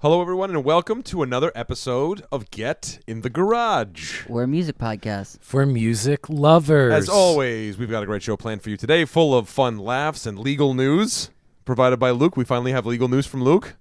[0.00, 4.24] Hello, everyone, and welcome to another episode of Get in the Garage.
[4.28, 5.38] We're a music podcast.
[5.40, 6.92] for music lovers.
[6.94, 10.24] As always, we've got a great show planned for you today, full of fun laughs
[10.24, 11.30] and legal news
[11.64, 12.36] provided by Luke.
[12.36, 13.74] We finally have legal news from Luke.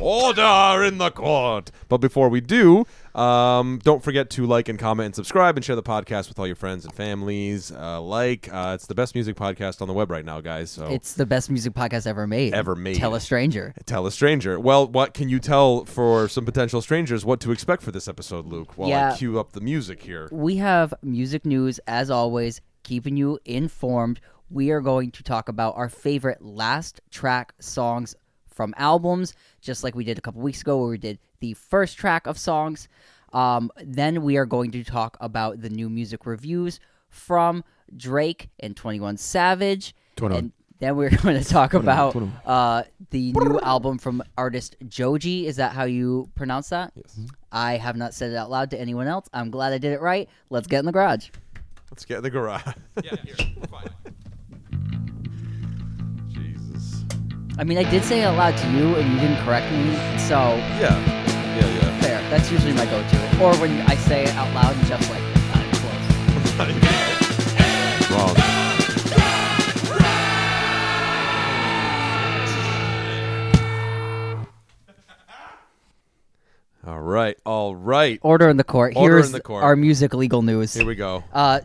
[0.00, 1.70] Order in the court.
[1.88, 2.84] But before we do,
[3.14, 6.46] um, don't forget to like and comment and subscribe and share the podcast with all
[6.46, 7.70] your friends and families.
[7.70, 10.70] Uh, like, uh, it's the best music podcast on the web right now, guys.
[10.70, 12.54] So It's the best music podcast ever made.
[12.54, 12.96] Ever made.
[12.96, 13.72] Tell a stranger.
[13.86, 14.58] tell a stranger.
[14.58, 18.46] Well, what can you tell for some potential strangers what to expect for this episode,
[18.46, 18.76] Luke?
[18.76, 19.16] While I Yeah.
[19.16, 20.28] cue up the music here.
[20.32, 24.20] We have music news as always, keeping you informed.
[24.50, 28.14] We are going to talk about our favorite last track songs
[28.54, 31.98] from albums, just like we did a couple weeks ago where we did the first
[31.98, 32.88] track of songs.
[33.32, 37.64] Um, then we are going to talk about the new music reviews from
[37.96, 39.94] Drake and 21 Savage.
[40.16, 40.38] 21.
[40.38, 45.46] And then we're going to talk about uh, the new album from artist Joji.
[45.46, 46.92] Is that how you pronounce that?
[46.94, 47.18] Yes.
[47.50, 49.28] I have not said it out loud to anyone else.
[49.32, 50.28] I'm glad I did it right.
[50.50, 51.30] Let's get in the garage.
[51.90, 52.62] Let's get in the garage.
[53.02, 53.36] yeah, here.
[53.56, 53.88] We're fine.
[57.58, 59.94] I mean, I did say it out loud to you, and you didn't correct me,
[60.18, 60.98] so Yeah.
[61.56, 62.00] Yeah, yeah.
[62.00, 62.20] fair.
[62.30, 63.40] That's usually my go-to.
[63.42, 65.22] Or when I say it out loud, and Jeff's like,
[65.54, 66.08] "I'm close."
[68.14, 68.34] Wrong.
[76.86, 77.36] All right.
[77.46, 78.18] All right.
[78.22, 78.92] Order in the court.
[78.96, 79.64] Order in Here's the court.
[79.64, 80.74] our music legal news.
[80.74, 81.24] Here we go.
[81.32, 81.60] Uh,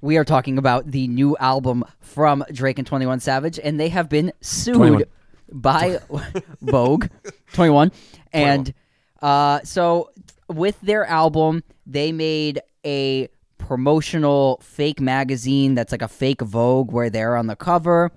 [0.00, 4.08] we are talking about the new album from Drake and 21 Savage, and they have
[4.08, 5.04] been sued 21.
[5.52, 6.00] by
[6.60, 7.06] Vogue
[7.52, 7.92] 21.
[8.32, 8.72] And
[9.20, 10.10] uh, so,
[10.48, 13.28] with their album, they made a
[13.58, 18.10] promotional fake magazine that's like a fake Vogue where they're on the cover.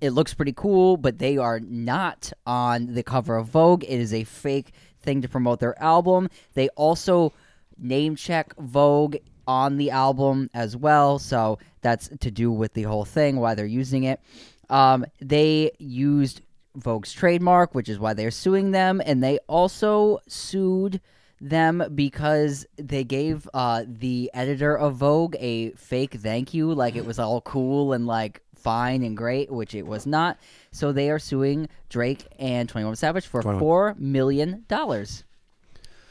[0.00, 3.84] It looks pretty cool, but they are not on the cover of Vogue.
[3.84, 6.28] It is a fake thing to promote their album.
[6.54, 7.32] They also
[7.78, 9.16] name check Vogue
[9.46, 13.66] on the album as well, so that's to do with the whole thing why they're
[13.66, 14.20] using it.
[14.68, 16.40] Um, they used
[16.76, 21.00] Vogue's trademark, which is why they're suing them, and they also sued
[21.40, 27.04] them because they gave uh, the editor of Vogue a fake thank you, like it
[27.06, 30.38] was all cool and like fine and great, which it was not.
[30.72, 33.60] So they are suing Drake and Twenty One Savage for 21.
[33.60, 35.24] four million dollars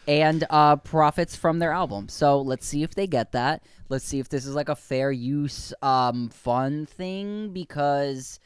[0.08, 2.10] and uh, profits from their album.
[2.10, 3.64] So let's see if they get that.
[3.90, 8.40] Let's see if this is like a fair use, um, fun thing because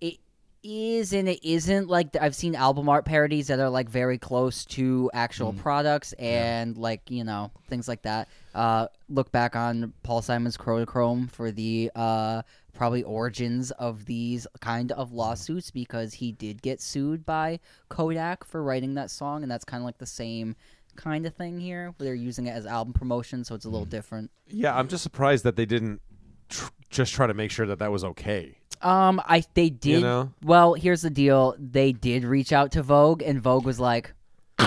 [0.00, 0.18] it
[0.62, 1.88] is and it isn't.
[1.88, 6.76] Like I've seen album art parodies that are like very close to actual products and
[6.76, 8.28] like you know things like that.
[8.54, 12.42] Uh, look back on Paul Simon's Chrome for the uh,
[12.72, 18.62] probably origins of these kind of lawsuits because he did get sued by Kodak for
[18.62, 20.56] writing that song, and that's kind of like the same
[20.96, 21.92] kind of thing here.
[21.96, 24.30] Where they're using it as album promotion, so it's a little different.
[24.48, 26.00] Yeah, I'm just surprised that they didn't
[26.48, 28.56] tr- just try to make sure that that was okay.
[28.82, 30.02] Um, I they did.
[30.02, 30.32] know?
[30.42, 31.54] Well, here's the deal.
[31.58, 34.12] They did reach out to Vogue, and Vogue was like,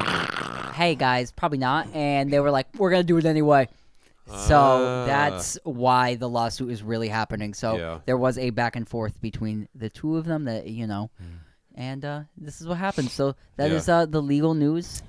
[0.73, 3.67] "Hey guys, probably not," and they were like, "We're gonna do it anyway."
[4.25, 5.06] So Ah.
[5.06, 7.53] that's why the lawsuit is really happening.
[7.53, 8.00] So Yeah.
[8.06, 11.09] there was a back and forth between the two of them that you know,
[11.75, 13.09] and uh, this is what happened.
[13.09, 13.78] So that Yeah.
[13.78, 15.01] is uh, the legal news.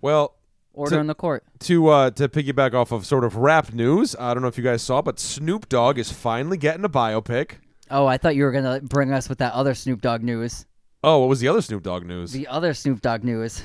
[0.00, 0.34] Well,
[0.74, 1.44] Order To- in the court.
[1.60, 4.64] to uh, to piggyback off of sort of rap news, I don't know if you
[4.64, 7.56] guys saw, but Snoop Dogg is finally getting a biopic.
[7.90, 10.64] Oh, I thought you were gonna bring us with that other Snoop Dogg news.
[11.04, 12.32] Oh, what was the other Snoop Dogg news?
[12.32, 13.62] The other Snoop Dogg news.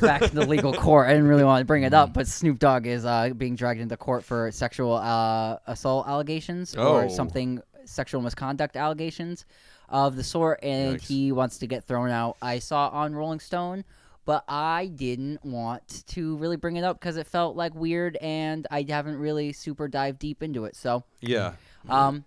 [0.00, 1.06] Back to the legal court.
[1.06, 3.80] I didn't really want to bring it up, but Snoop Dogg is uh, being dragged
[3.80, 6.94] into court for sexual uh, assault allegations Oh.
[6.94, 9.44] or something sexual misconduct allegations
[9.88, 11.06] of the sort, and Yikes.
[11.06, 12.36] he wants to get thrown out.
[12.42, 13.84] I saw on Rolling Stone,
[14.26, 18.66] but I didn't want to really bring it up because it felt like weird, and
[18.70, 20.76] I haven't really super dived deep into it.
[20.76, 21.52] So, yeah.
[21.88, 22.24] um,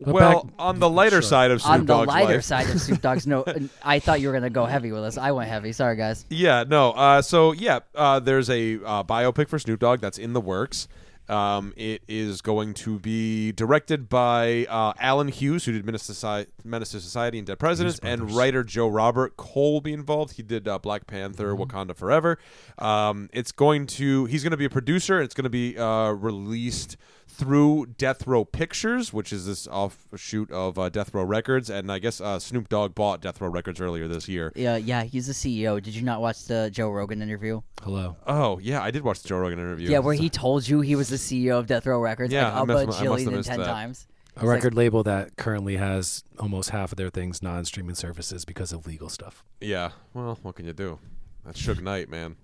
[0.00, 1.22] But well, back- on the lighter Sure.
[1.28, 3.44] side of Snoop on the lighter life, side of Snoop Dogg's no,
[3.84, 5.18] I thought you were gonna go heavy with us.
[5.18, 5.72] I went heavy.
[5.72, 6.24] Sorry, guys.
[6.30, 6.92] Yeah, no.
[6.92, 10.88] Uh, so yeah, uh, there's a uh, biopic for Snoop Dogg that's in the works.
[11.28, 16.12] Um, it is going to be directed by uh, Allen Hughes, who did Menace to,
[16.12, 20.36] Soci- Menace to Society and Dead Presidents, and writer Joe Robert Cole will be involved.
[20.36, 22.38] He did uh, Black Panther, Wakanda Forever.
[22.78, 24.24] Um, it's going to.
[24.26, 25.16] He's going to be a producer.
[25.16, 26.96] and It's going to be uh, released
[27.32, 31.98] through Death Row Pictures, which is this offshoot of uh, Death Row Records, and I
[31.98, 34.52] guess uh, Snoop Dogg bought Death Row Records earlier this year.
[34.54, 35.82] Yeah, yeah, he's the CEO.
[35.82, 37.62] Did you not watch the Joe Rogan interview?
[37.82, 38.16] Hello.
[38.26, 39.88] Oh yeah, I did watch the Joe Rogan interview.
[39.90, 42.58] Yeah, where he told you he was the CEO of Death Row Records Yeah, I
[42.60, 43.66] like must- a I must have missed ten that.
[43.66, 44.06] times.
[44.36, 48.86] A record label that currently has almost half of their things non-streaming services because of
[48.86, 49.44] legal stuff.
[49.60, 49.90] Yeah.
[50.14, 50.98] Well, what can you do?
[51.44, 52.36] That's Suge Knight, man.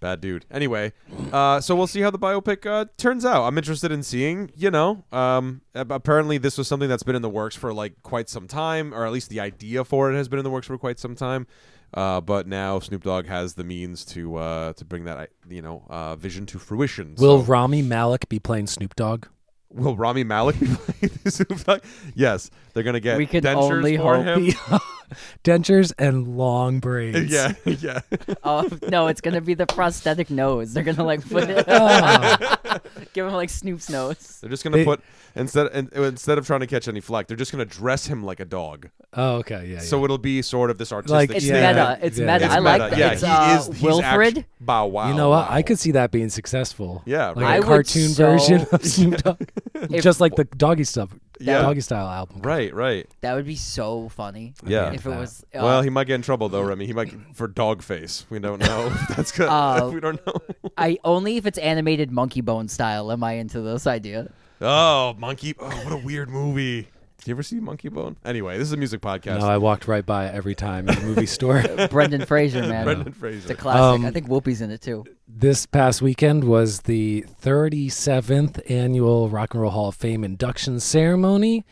[0.00, 0.46] Bad dude.
[0.50, 0.92] Anyway,
[1.30, 3.44] uh, so we'll see how the biopic uh, turns out.
[3.46, 4.50] I'm interested in seeing.
[4.56, 8.28] You know, um, apparently this was something that's been in the works for like quite
[8.30, 10.78] some time, or at least the idea for it has been in the works for
[10.78, 11.46] quite some time.
[11.92, 15.84] Uh, but now Snoop Dogg has the means to uh, to bring that you know
[15.90, 17.14] uh, vision to fruition.
[17.18, 19.26] Will So- Rami Malek be playing Snoop Dogg?
[19.72, 21.80] Will Rami Malek be playing Snoop Dogg?
[22.14, 24.38] Yes, they're gonna get We can dentures only for hope.
[24.40, 24.52] him.
[25.44, 27.30] Dentures and long braids.
[27.32, 28.00] yeah, yeah.
[28.44, 30.72] Oh no, it's gonna be the prosthetic nose.
[30.74, 32.78] They're gonna like put it, Oh.
[33.12, 34.38] give him like Snoop's nose.
[34.40, 35.00] They're just gonna They- put
[35.36, 38.40] instead and, instead of trying to catch any flack, they're just gonna dress him like
[38.40, 38.88] a dog.
[39.14, 39.78] Oh, okay, yeah.
[39.80, 40.04] So yeah.
[40.04, 41.12] it'll be sort of this artistic.
[41.14, 41.98] Like, It's Yeah, meta.
[42.02, 42.44] It's yeah, meta.
[42.46, 42.96] it's I like that.
[42.98, 43.66] Yeah, it's he uh, is.
[43.68, 44.38] He's Wilfred.
[44.38, 45.08] actu- Bow wow.
[45.08, 45.48] you know what?
[45.48, 45.54] wow.
[45.56, 47.02] I could see that being successful.
[47.06, 47.44] Yeah, like right.
[47.52, 49.42] I a would cartoon so- version of Snoop Dogg,
[49.74, 51.10] If- just like the doggy stuff,
[51.40, 51.62] Yeah.
[51.62, 52.42] doggy style album.
[52.42, 53.08] Right, right.
[53.22, 54.54] that would be so funny.
[54.64, 54.92] Yeah.
[54.92, 55.44] If it was.
[55.54, 56.86] Uh, well, he might get in trouble though, Remy.
[56.86, 58.26] He might for dog face.
[58.30, 58.88] We don't know.
[59.16, 59.48] That's good.
[59.48, 60.34] Uh, we don't know.
[60.76, 64.30] I only if it's animated monkey bone style am I into this idea.
[64.60, 65.54] Oh, Monkey.
[65.58, 66.88] Oh, what a weird movie.
[67.20, 68.16] Did you ever see Monkey Bone?
[68.24, 69.40] Anyway, this is a music podcast.
[69.40, 71.62] No, I walked right by it every time in the movie store.
[71.90, 72.84] Brendan Fraser, man.
[72.84, 73.78] Brendan It's a classic.
[73.78, 75.04] Um, I think Whoopi's in it too.
[75.28, 81.66] This past weekend was the 37th annual Rock and Roll Hall of Fame induction ceremony.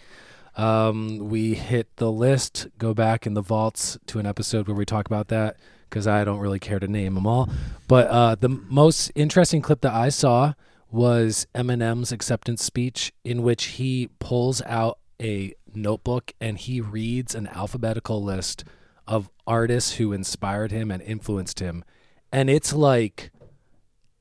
[0.55, 2.67] Um, we hit the list.
[2.77, 5.57] Go back in the vaults to an episode where we talk about that
[5.89, 7.49] because I don't really care to name them all.
[7.87, 10.53] But uh, the most interesting clip that I saw
[10.91, 17.47] was Eminem's acceptance speech, in which he pulls out a notebook and he reads an
[17.49, 18.65] alphabetical list
[19.07, 21.85] of artists who inspired him and influenced him.
[22.33, 23.31] And it's like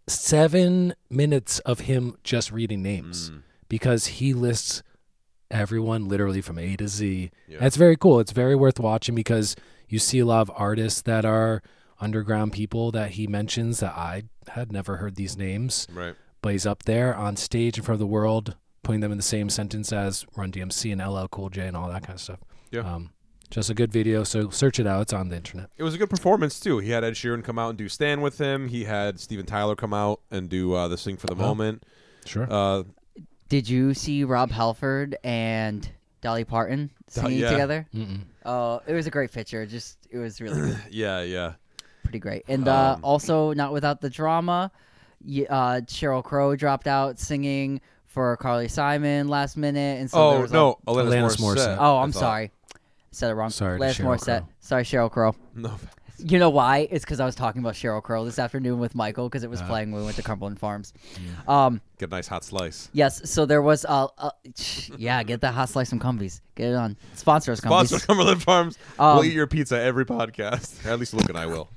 [0.08, 3.42] seven minutes of him just reading names Mm.
[3.68, 4.82] because he lists
[5.52, 7.32] everyone literally from A to Z.
[7.48, 7.58] Yeah.
[7.66, 8.20] It's very cool.
[8.20, 9.56] It's very worth watching because
[9.90, 11.62] you see a lot of artists that are
[12.00, 16.16] underground people that he mentions that I had never heard these names, Right.
[16.42, 18.56] but he's up there on stage in front of the world,
[18.88, 21.90] putting them in the same sentence as Run DMC and LL Cool J and all
[21.90, 22.40] that kind of stuff.
[22.72, 22.82] Yeah.
[22.82, 23.12] Um,
[23.52, 24.24] just a good video.
[24.24, 25.02] So search it out.
[25.02, 25.70] It's on the internet.
[25.78, 26.80] It was a good performance too.
[26.80, 28.70] He had Ed Sheeran come out and do "Stand" with him.
[28.70, 31.38] He had Steven Tyler come out and do uh, the "Sing for the Oh.
[31.38, 31.84] Moment."
[32.26, 32.48] Sure.
[32.50, 32.84] Uh,
[33.50, 35.90] Did you see Rob Halford and
[36.22, 37.52] Dolly Parton singing yeah.
[37.52, 37.88] together?
[37.96, 38.22] Mm-mm.
[38.46, 39.66] Oh, it was a great picture.
[39.66, 40.80] Just it was really good.
[40.92, 41.54] yeah, yeah.
[42.04, 42.44] pretty great.
[42.50, 44.72] And uh, Um, also, not without the drama,
[45.26, 50.40] y- uh, Sheryl Crow dropped out singing for Carly Simon last minute, and so there
[50.40, 51.56] oh was no, all- Alanis, Alanis Morissette.
[51.56, 51.78] Morissette.
[51.80, 52.20] oh, I I'm thought.
[52.20, 52.52] sorry,
[53.12, 53.50] said it wrong.
[53.50, 54.40] Sorry to Last Sheryl Morissette.
[54.40, 54.48] Crow.
[54.60, 55.36] Sorry, Sheryl Crow.
[55.56, 55.74] No,
[56.20, 56.88] You know why?
[56.90, 59.62] It's because I was talking about Sheryl Crow this afternoon with Michael because it was
[59.62, 59.68] Uh.
[59.68, 60.92] playing when we went to Cumberland Farms.
[61.48, 62.90] Um, get a nice hot slice.
[62.92, 64.32] yes, so there was uh, uh
[64.98, 66.42] yeah, get that hot slice from Cumbies.
[66.56, 66.98] Get it on.
[67.14, 67.88] Sponsor us, Cumbies.
[67.90, 68.80] Sponsor Cumberland Farms.
[68.98, 70.84] Um, we'll eat your pizza every podcast.
[70.88, 71.70] At least Luke and I will.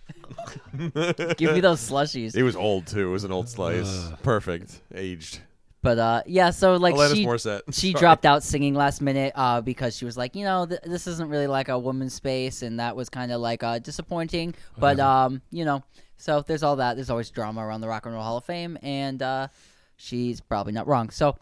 [1.37, 2.35] Give me those slushies.
[2.35, 3.09] It was old too.
[3.09, 4.07] It was an old slice.
[4.13, 4.19] Ugh.
[4.23, 5.41] Perfect, aged.
[5.83, 7.63] But uh, yeah, so like Alanis she Morissette.
[7.73, 8.01] she Sorry.
[8.01, 11.31] dropped out singing last minute uh, because she was like, you know, th- this isn't
[11.31, 14.55] really like a woman's space, and that was kind of like uh, disappointing.
[14.79, 15.83] But um, you know,
[16.19, 16.97] so there's all that.
[16.97, 19.49] There's always drama around the Rock and Roll Hall of Fame, and uh,
[19.97, 21.09] she's probably not wrong.
[21.09, 21.37] So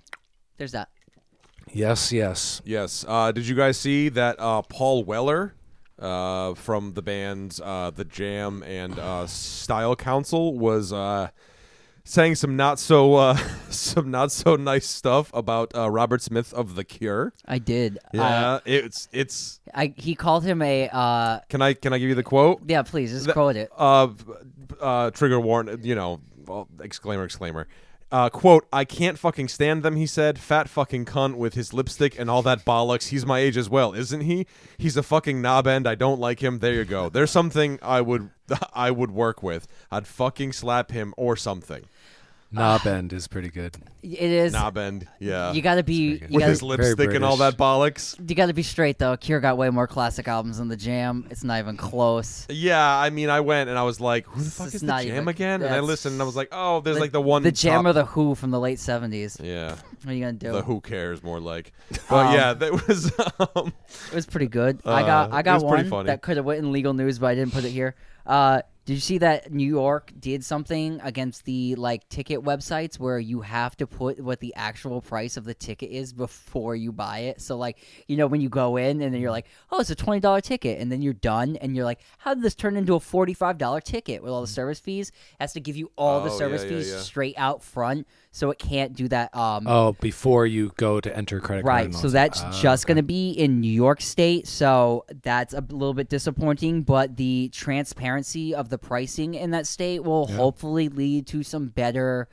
[0.57, 0.89] there's that.
[1.73, 2.63] Yes, yes.
[2.65, 3.05] Yes.
[3.07, 5.55] Uh, did you guys see that uh, Paul Weller
[5.99, 11.29] uh, from the bands uh, The Jam and uh, Style Council was uh,
[12.09, 13.37] saying some not so uh,
[13.71, 17.33] some not so nice stuff about uh, Robert Smith of The Cure?
[17.47, 17.99] I did.
[18.13, 18.23] Yeah,
[18.55, 19.61] Uh, it's it's.
[19.75, 20.89] I he called him a.
[20.93, 22.63] Uh, Can I can I give you the quote?
[22.67, 23.71] yeah, please just The- quote it.
[23.77, 24.09] Uh,
[24.81, 25.81] uh, trigger warning.
[25.83, 27.69] You know, well, exclaimer, exclaimer.
[28.11, 30.39] Uh, quote, I can't fucking stand them, he said.
[30.39, 33.09] Fat fucking cunt with his lipstick and all that bollocks.
[33.09, 34.47] He's my age as well, isn't he?
[34.79, 35.87] He's a fucking knob end.
[35.87, 36.61] I don't like him.
[36.61, 37.11] There you go.
[37.11, 38.31] There's something I would
[38.73, 39.69] I would work with.
[39.91, 41.85] I'd fucking slap him or something.
[42.51, 43.77] Knob end is pretty good.
[44.03, 44.55] It is.
[44.55, 45.07] Knob end.
[45.19, 45.53] Yeah.
[45.53, 45.95] You gotta be.
[45.95, 48.19] You with gotta, his lipstick and all that bollocks.
[48.27, 49.17] you gotta be straight though.
[49.19, 51.27] Cure got way more classic albums than the Jam.
[51.31, 52.47] It's not even close.
[52.49, 54.81] Yeah, I mean, I went and I was like, "Who the This fuck is is
[54.81, 56.97] the not Jam even- again?" And I that's- listened and I was like, "Oh, there's
[56.97, 59.39] The- like the one The Jam top- or the Who from the late '70s.
[59.43, 59.75] yeah,
[60.05, 60.53] What are you gonna do?
[60.53, 61.73] the Who cares more like."
[62.09, 63.13] But Um, yeah, that was.
[63.57, 63.75] Um,
[64.11, 64.81] It was pretty good.
[64.87, 66.07] I got Uh, I it got was pretty one funny.
[66.07, 67.95] that could have went in legal news, but I didn't put it here.
[68.27, 73.19] Uh, Did you see that New York did something against the like ticket websites where
[73.19, 77.19] you have to put what the actual price of the ticket is before you buy
[77.19, 77.43] it?
[77.43, 77.77] So like,
[78.07, 80.81] you know, when you go in and then you're like, "Oh, it's a $20 ticket."
[80.81, 84.23] And then you're done and you're like, "How did this turn into a $45 ticket
[84.23, 84.55] with all the mm.
[84.55, 87.01] service fees?" It has to give you all the Oh, service yeah, yeah, fees yeah.
[87.01, 88.07] straight out front,
[88.39, 91.87] so it can't do that um Oh, before you go to enter credit card.
[91.87, 91.95] Right.
[91.95, 92.89] So that's Ah, just okay.
[92.95, 94.47] going to be in New York State.
[94.47, 96.83] So that's a little bit disappointing.
[96.83, 100.37] But the transparency of the pricing in that state will Yeah.
[100.37, 102.29] hopefully lead to some better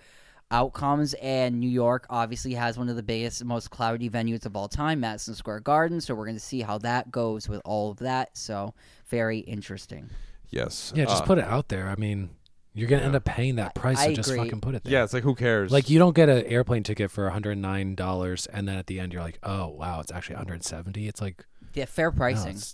[0.51, 1.13] outcomes.
[1.15, 4.99] And New York obviously has one of the biggest, most cloudy venues of all time,
[4.99, 5.99] Madison Square Garden.
[6.01, 8.37] So we're going to see how that goes with all of that.
[8.37, 8.73] So
[9.09, 10.09] very interesting.
[10.49, 10.93] Yes.
[10.95, 11.87] Yeah, just Uh, put it out there.
[11.89, 12.29] I mean,
[12.75, 14.43] you're gonna end up paying that price, I so just agree.
[14.45, 14.93] fucking put it there.
[14.93, 15.71] Yeah, it's like who cares?
[15.71, 19.13] Like you don't get an airplane ticket for 109 dollars, and then at the end
[19.13, 21.07] you're like, oh wow, it's actually 170.
[21.07, 22.49] It's like Yeah, fair pricing.
[22.49, 22.73] it's-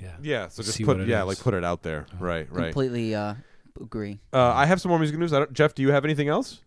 [0.00, 0.16] yeah.
[0.20, 0.48] yeah.
[0.48, 1.28] So just See put what it yeah, is.
[1.28, 2.06] like put it out there.
[2.18, 2.46] Right.
[2.50, 2.64] Right.
[2.64, 3.34] Completely uh,
[3.80, 4.18] agree.
[4.32, 5.32] Uh, I have some more music news.
[5.32, 6.60] I don't, Jeff, do you have anything else?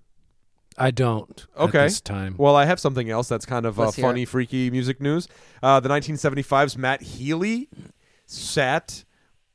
[0.77, 1.45] I don't.
[1.57, 1.79] Okay.
[1.79, 2.35] At this time.
[2.37, 5.27] Well, I have something else that's kind of uh, Let's funny, freaky music news.
[5.61, 7.67] Uh, the 1975's Matt Healy
[8.25, 9.03] sat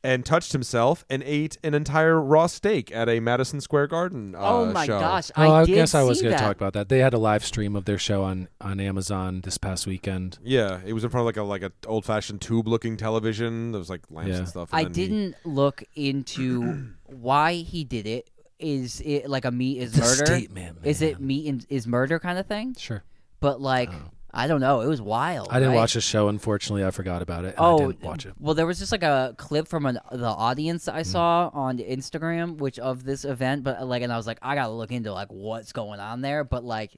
[0.05, 4.35] and touched himself and ate an entire raw steak at a Madison Square Garden.
[4.35, 4.99] Uh, oh my show.
[4.99, 5.31] gosh.
[5.37, 6.89] Oh, I, I, did guess I was going to talk about that.
[6.89, 10.39] They had a live stream of their show on on Amazon this past weekend.
[10.43, 13.73] Yeah, it was in front of like a like a old fashioned tube looking television.
[13.73, 14.39] There was like lamps Yeah.
[14.39, 14.71] and stuff.
[14.73, 18.29] and I didn't look into why he did it.
[18.59, 20.25] Is it like a meat is murder?
[20.25, 22.77] statement, Is it meat in, is murder kind of thing?
[22.79, 23.03] Sure.
[23.41, 24.12] But like, Oh.
[24.35, 24.81] I don't know.
[24.81, 25.49] It was wild.
[25.51, 25.77] I didn't right?
[25.77, 26.29] watch the show.
[26.29, 27.49] Unfortunately, I forgot about it.
[27.49, 28.33] And Oh, I didn't watch it.
[28.41, 30.95] well, there was just like a clip from an, the audience Mm.
[30.95, 33.63] I saw on Instagram, which of this event.
[33.63, 36.45] But like, and I was like, I gotta look into like what's going on there.
[36.45, 36.93] But like,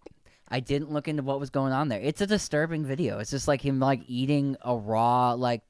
[0.49, 2.01] I didn't look into what was going on there.
[2.01, 3.19] It's a disturbing video.
[3.19, 5.63] It's just like him like eating a raw like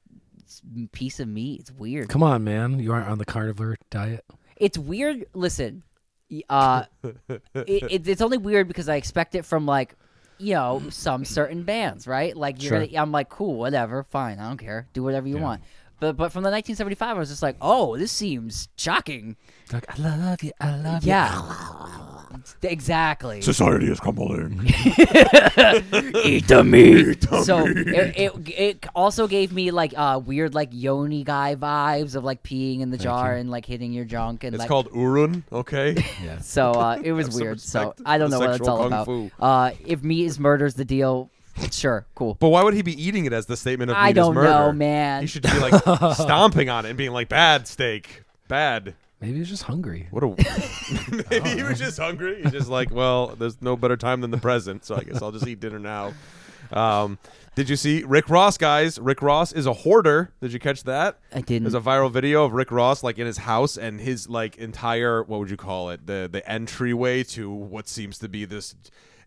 [0.43, 1.61] s- piece of meat.
[1.61, 2.09] It's weird.
[2.09, 2.77] Come on, man.
[2.79, 4.23] You aren't on the carnivore diet.
[4.57, 5.25] It's weird.
[5.33, 5.81] Listen,
[6.29, 6.83] y- uh,
[7.33, 9.95] it, it, it's only weird because I expect it from like,
[10.37, 10.89] you know, mm-hmm.
[10.89, 12.35] some certain bands, right?
[12.35, 12.85] Like, you're Sure.
[12.87, 15.43] gonna, I'm like, cool, whatever, fine, I don't care, do whatever you Yeah.
[15.43, 15.61] want.
[15.99, 19.37] But but from the 1975, I was just like, oh, this seems shocking.
[19.71, 20.51] Like, I love you.
[20.59, 21.09] I love you.
[21.09, 21.31] Yeah,
[22.61, 23.41] exactly.
[23.41, 24.61] Society is crumbling.
[24.67, 27.23] Eat the meat.
[27.43, 32.23] so it, it it also gave me like uh weird like yoni guy vibes of
[32.23, 33.39] like peeing in the jar you.
[33.41, 35.43] and like hitting your junk and It's like called Urun.
[35.51, 35.95] Okay.
[36.23, 36.39] Yeah.
[36.39, 37.61] So uh, it was Have some weird.
[37.61, 39.05] So respect I don't for know what it's sexual all kung about.
[39.05, 39.31] fu.
[39.39, 41.29] Uh, if meat is murder's the deal,
[41.71, 42.35] sure, cool.
[42.39, 44.33] But why would he be eating it as the statement of I meat is don't
[44.35, 44.49] murder?
[44.49, 45.21] know, man.
[45.21, 45.73] He should be like
[46.15, 50.07] stomping on it and being like, "Bad steak, bad." Maybe he's just hungry.
[50.11, 50.27] What a
[51.31, 52.41] maybe he was just hungry.
[52.43, 55.31] He's just like, well, there's no better time than the present, so I guess I'll
[55.31, 56.13] just eat dinner now.
[56.71, 57.17] Um,
[57.55, 58.99] did you see Rick Ross, guys?
[58.99, 60.33] Rick Ross is a hoarder.
[60.41, 61.19] Did you catch that?
[61.33, 61.63] I didn't.
[61.63, 65.23] There's a viral video of Rick Ross like in his house and his like entire
[65.23, 68.75] what would you call it the the entryway to what seems to be this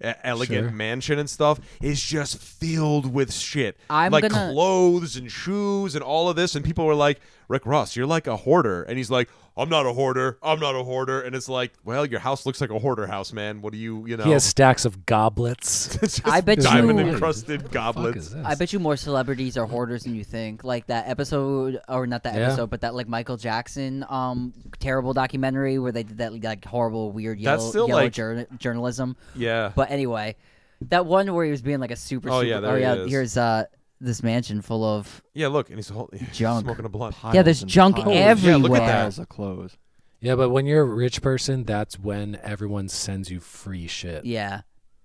[0.05, 0.71] e- elegant Sure.
[0.77, 6.03] mansion and stuff is just filled with shit I'm like gonna- clothes and shoes and
[6.05, 9.11] all of this and people were like Rick Ross you're like a hoarder and he's
[9.11, 12.45] like I'm not a hoarder I'm not a hoarder and it's like well your house
[12.47, 15.07] looks like a hoarder house man what do you you know He has stacks of
[15.07, 15.97] goblets.
[16.03, 18.35] It's just I bet diamond you- encrusted goblets?
[18.45, 20.63] I bet you more celebrities are hoarders than you think.
[20.63, 22.49] Like that episode, or not that Yeah.
[22.49, 27.11] episode, but that like Michael Jackson, um, terrible documentary where they did that like horrible,
[27.13, 29.17] weird That's yellow, still, yellow like- jour- journalism.
[29.35, 30.37] yeah But anyway,
[30.83, 32.29] that one where he was being like a super.
[32.31, 32.95] Oh, super, yeah, there he yeah.
[32.95, 33.11] is.
[33.11, 33.65] Here's uh
[34.01, 36.65] this mansion full of yeah look and he's, hol- he's Junk.
[36.65, 38.09] smoking a blunt Yeah, there's and junk piles.
[38.17, 38.59] everywhere.
[38.59, 39.01] Yeah, look at that.
[39.03, 39.77] Piles of clothes.
[40.21, 44.25] Yeah, but when you're a rich person, that's when everyone sends you free shit.
[44.25, 44.63] yeah.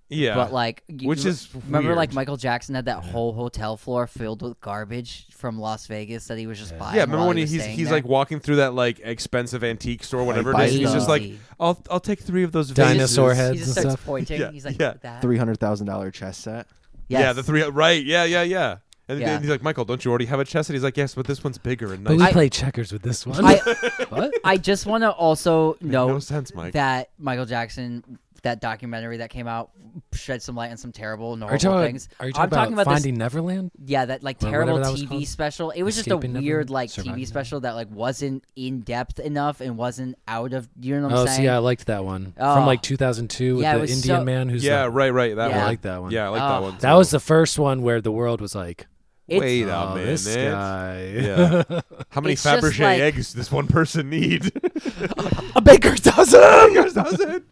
[0.10, 2.14] yeah But like, you- Which you is remember like.
[2.14, 6.46] Michael Jackson had that whole hotel floor filled with garbage from Las Vegas that he
[6.48, 6.96] was just buying.
[6.96, 7.98] Yeah, remember while when he he, was he's staying he's there?
[7.98, 10.76] like walking through that like expensive antique store, whatever it buys is.
[10.78, 11.40] and He's just like, Crazy.
[11.60, 13.54] I'll I'll take three of those Dinosaur vases." heads.
[13.54, 14.06] he just and starts stuff.
[14.08, 14.40] pointing.
[14.42, 14.94] Yeah, He's like, yeah.
[15.02, 15.22] That.
[15.22, 16.68] Three hundred thousand dollar chess set.
[17.08, 17.22] Yes.
[17.22, 17.64] Yeah, the three.
[17.64, 18.04] Right?
[18.04, 18.78] Yeah, yeah, yeah.
[19.10, 19.28] And Yeah.
[19.28, 20.70] then he's like, Michael, don't you already have a chest?
[20.70, 22.32] And he's like, yes, but this one's bigger and But we nicer.
[22.34, 23.44] play checkers with this one.
[23.44, 23.58] I
[24.10, 24.34] what?
[24.46, 26.74] I just want to also Made no sense, Mike.
[26.74, 29.72] that Michael Jackson, that documentary that came out,
[30.14, 32.10] shed some light on some terrible, Are you horrible talking, things.
[32.20, 33.72] are you I'm talking talking about, about this- Finding Neverland?
[33.86, 35.72] Yeah, that like terrible that TV special.
[35.72, 36.70] It was just a weird Neverland?
[36.70, 40.70] like Surviving TV special that like wasn't in depth enough and wasn't out of.
[40.80, 41.38] You know what I'm Oh, saying?
[41.42, 42.56] see, I liked that one Oh.
[42.56, 45.36] from like 2002 with Yeah, the Indian so- man who's yeah, the- right, right.
[45.36, 45.56] That Yeah.
[45.56, 45.68] I one.
[45.68, 46.12] like that one.
[46.12, 46.50] Yeah, I like Oh.
[46.50, 46.78] that one.
[46.82, 48.88] That was the first one where the world was like,
[49.26, 50.06] It's- Wait a oh, minute.
[50.08, 51.14] this guy.
[51.16, 51.64] Yeah.
[52.10, 54.52] How many It's Fabergé like- eggs does this one person need?
[55.56, 56.42] a baker's dozen.
[56.74, 57.44] Baker's dozen.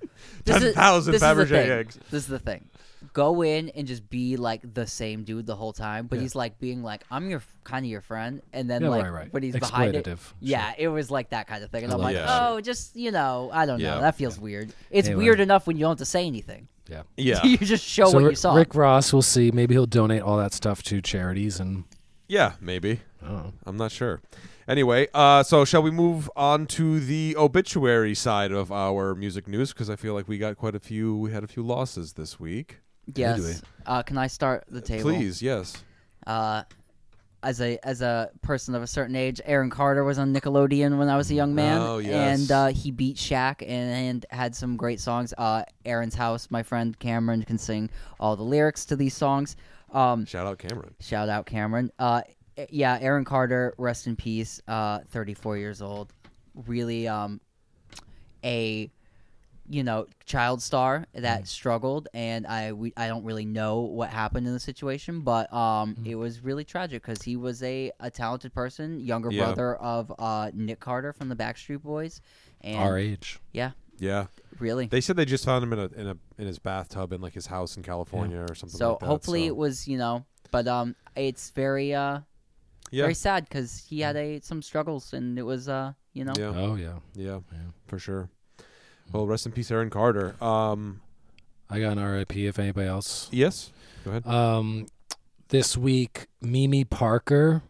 [0.46, 1.70] This is- Ten thousand the Fabergé thing.
[1.72, 2.00] eggs.
[2.10, 2.66] This is the thing.
[3.14, 6.22] go in and just be like the same dude the whole time, but Yeah.
[6.22, 9.12] he's like being like, I'm your kind of your friend, and then Yeah, like right,
[9.14, 9.34] right.
[9.34, 11.96] when he's behind it, Exploitative, yeah, it was like that kind of thing, and I
[11.96, 12.52] I'm like like, that.
[12.52, 13.96] oh, just you know, I don't Yeah.
[13.96, 14.72] know, that feels weird.
[14.92, 15.24] It's Anyway.
[15.26, 16.68] weird enough when you don't have to say anything.
[16.88, 17.02] Yeah.
[17.18, 17.44] Yeah.
[17.44, 18.54] you just show so what Ri- you saw.
[18.54, 19.50] Rick Ross, we'll see.
[19.52, 21.86] Maybe he'll donate all that stuff to charities and.
[22.28, 23.02] Yeah, maybe.
[23.22, 23.54] I don't know.
[23.66, 24.22] I'm not sure.
[24.72, 29.74] Anyway, uh, so shall we move on to the obituary side of our music news?
[29.74, 31.18] Because I feel like we got quite a few.
[31.18, 32.80] We had a few losses this week.
[33.14, 33.62] yes.
[33.86, 35.10] Uh, can I start the table?
[35.10, 35.84] Please, yes.
[36.26, 36.64] uh,
[37.44, 41.10] as a as a person of a certain age, Aaron Carter was on Nickelodeon when
[41.10, 42.40] I was a young man, Oh, yes.
[42.40, 43.70] and uh, he beat Shaq and,
[44.08, 45.34] and had some great songs.
[45.38, 47.90] Uh, Aaron's House, my friend Cameron can sing
[48.22, 49.58] all the lyrics to these songs.
[49.92, 50.94] Um, Shout out Cameron.
[51.02, 51.92] shout out Cameron.
[52.00, 52.22] Uh,
[52.70, 54.62] yeah, Aaron Carter, rest in peace.
[54.68, 56.14] Uh, 34 years old.
[56.68, 57.40] Really, um,
[58.44, 58.92] a
[59.70, 64.48] you know child star that struggled, and I we, I don't really know what happened
[64.48, 68.54] in the situation, but um, it was really tragic because he was a, a talented
[68.54, 69.46] person, younger Yeah.
[69.46, 72.22] brother of uh, Nick Carter from the Backstreet Boys,
[72.62, 73.40] and Our age.
[73.54, 74.26] yeah, Yeah,
[74.60, 74.88] really.
[74.88, 77.34] they said they just found him in a in a in his bathtub in like
[77.34, 78.78] his house in California or something.
[78.78, 82.20] so like that, hopefully so- it was you know, but um, it's very uh
[82.92, 86.34] yeah, very sad because he had a some struggles and it was uh you know
[86.38, 87.00] yeah, Oh yeah.
[87.16, 87.58] yeah, Yeah.
[87.88, 88.30] for sure.
[89.12, 90.36] Well, rest in peace, Aaron Carter.
[90.42, 91.02] Um,
[91.70, 92.36] I got an RIP.
[92.38, 93.28] If anybody else.
[93.32, 93.72] yes,
[94.06, 94.26] go ahead.
[94.28, 94.86] Um,
[95.50, 97.62] this week, Mimi Parker,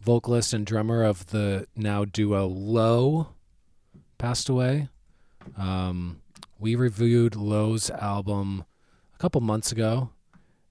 [0.00, 3.28] vocalist and drummer of the now duo Low,
[4.18, 4.88] passed away.
[5.56, 6.20] Um,
[6.58, 8.64] we reviewed Low's album
[9.14, 10.10] a couple months ago,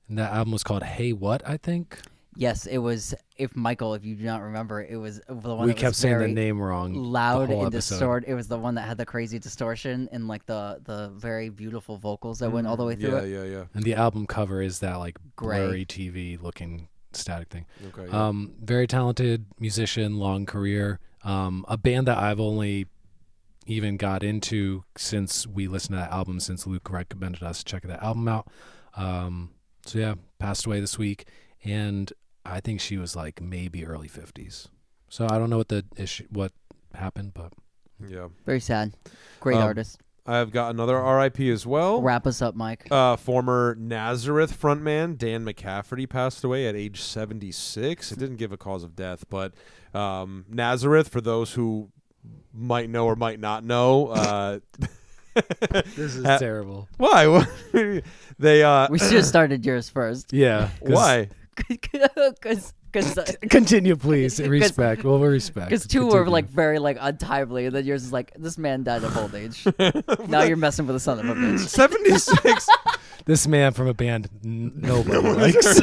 [0.07, 1.99] and that album was called "Hey What," I think.
[2.35, 5.73] Yes it was if Michael if you do not remember it was the one we
[5.73, 6.93] that kept was saying the name wrong.
[6.93, 10.45] loud the and distorted it was the one that had the crazy distortion and like
[10.45, 13.63] the the very beautiful vocals that went all the way through yeah, it yeah, yeah.
[13.73, 15.59] And the album cover is that like Gray.
[15.59, 17.65] blurry TV looking static thing.
[17.87, 18.07] Okay.
[18.07, 18.27] yeah.
[18.27, 20.99] Um, very talented musician, long career.
[21.23, 22.87] Um, a band that I've only
[23.65, 27.83] even got into since we listened to that album, since Luke recommended us to check
[27.83, 28.47] that album out.
[28.95, 29.51] Um,
[29.85, 31.27] so yeah, passed away this week,
[31.63, 32.11] and
[32.45, 34.67] I think she was like maybe early fifties.
[35.09, 36.51] So I don't know what the issue, what
[36.93, 37.53] happened, but
[38.07, 38.27] yeah.
[38.45, 38.93] very sad
[39.39, 42.01] great Um, artist I've got another RIP as well.
[42.01, 48.11] wrap us up Mike Uh, former Nazareth frontman Dan McCafferty passed away at age 76.
[48.11, 49.53] It didn't give a cause of death, but
[49.93, 51.91] um, Nazareth, for those who
[52.53, 54.59] might know or might not know, uh,
[55.95, 56.87] this is Uh, terrible.
[56.97, 57.45] why?
[58.39, 60.69] they uh, we should have started yours first Yeah.
[60.81, 61.29] why?
[61.55, 64.39] Because because uh, Continue, please.
[64.47, 65.03] Respect.
[65.03, 65.69] Well, we respect.
[65.69, 69.03] Because two were like very like untimely, and then yours is like this man died
[69.03, 69.65] of old age.
[70.27, 71.59] now you're messing with the son of a bitch.
[71.59, 72.69] 76.
[73.25, 75.79] this man from a band n- nobody likes.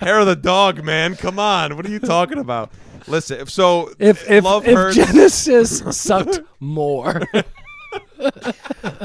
[0.00, 1.14] Hair of the dog, man.
[1.16, 1.76] Come on.
[1.76, 2.72] What are you talking about?
[3.06, 4.96] Listen, if so, If if, love if hurts.
[4.96, 7.22] Genesis sucked more,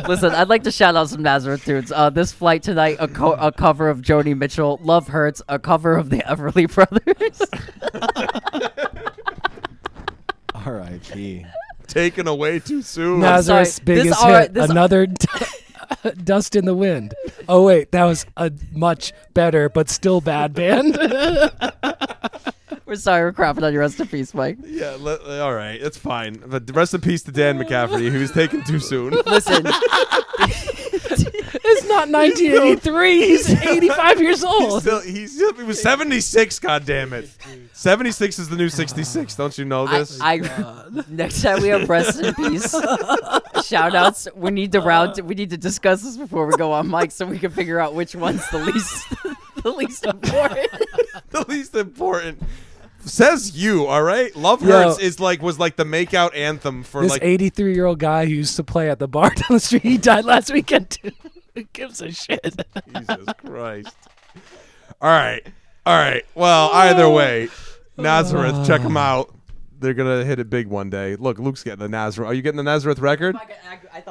[0.08, 1.92] Listen, I'd like to shout out some Nazareth dudes.
[1.92, 5.96] Uh, this flight tonight, a, co- a cover of Joni Mitchell, "Love Hurts," a cover
[5.96, 7.42] of the Everly Brothers.
[10.54, 11.46] R.I.P.
[11.88, 13.20] taken away too soon.
[13.20, 15.28] Nazareth's sorry, biggest this R- hit, this- another d-
[16.24, 17.14] "Dust in the Wind."
[17.48, 20.96] Oh wait, that was a much better but still bad band.
[22.88, 24.58] we're sorry, we're crapping on your rest in peace, Mike.
[24.64, 26.42] Yeah, le- all right, it's fine.
[26.46, 29.12] But rest in peace to Dan McCafferty, who was taken too soon.
[29.26, 29.64] Listen,
[31.64, 33.28] it's not 1983.
[33.28, 34.82] He's 85 years He's old.
[34.82, 37.30] still, he's, he was 76, God damn it.
[37.74, 39.36] 76 is the new 66.
[39.36, 40.20] Don't you know I, this?
[40.22, 42.76] I next time we have rest in peace
[43.66, 45.20] shout outs, we need to round.
[45.22, 47.94] We need to discuss this before we go on mic, so we can figure out
[47.94, 49.14] which one's the least
[49.64, 50.70] the least important.
[51.32, 52.42] the least important.
[53.06, 54.36] Says you, all right?
[54.36, 54.70] Love Yo.
[54.70, 58.26] Hurts is like was like the makeout anthem for This like 83 year old guy
[58.26, 61.12] who used to play at the bar down the street, he died last weekend too.
[61.54, 62.56] Who gives a shit?
[62.88, 63.96] Jesus Christ.
[65.02, 65.46] All right.
[65.86, 66.26] All right.
[66.34, 67.50] Well, either way,
[67.98, 69.34] Nazareth, check them out.
[69.80, 71.16] They're gonna hit it big one day.
[71.16, 72.30] Look, Luke's getting the Nazareth.
[72.30, 73.36] Are you getting the Nazareth record?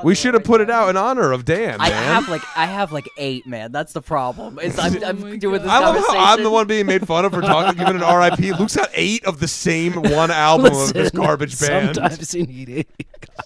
[0.02, 2.02] We should have put it out in honor of Dan, I man.
[2.04, 3.72] have like I have like eight, man.
[3.72, 4.58] That's the problem.
[4.58, 7.24] Is I'm, Oh I'm doing this I love how I'm the one being made fun
[7.24, 8.58] of for talking, giving an RIP.
[8.58, 11.96] Luke's got eight of the same one album of this garbage band.
[11.96, 12.88] Sometimes you need it.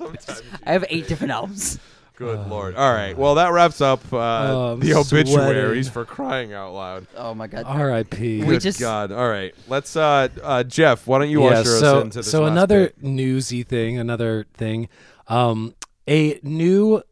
[0.66, 1.78] I have eight different albums.
[2.18, 2.74] Good lord.
[2.74, 3.16] All right.
[3.16, 5.92] Well, that wraps up uh, Oh, I'm the obituaries sweating.
[5.92, 7.06] for crying out loud.
[7.16, 7.62] Oh my god.
[7.66, 8.40] R.I.P.
[8.40, 9.12] We Good just- God.
[9.12, 9.54] All right.
[9.68, 12.50] Let's, uh, uh, Jeff, why don't you yeah, usher so, us into this so last
[12.50, 13.02] another bit?
[13.04, 14.88] newsy thing, another thing.
[15.28, 15.74] Um,
[16.08, 17.02] a new,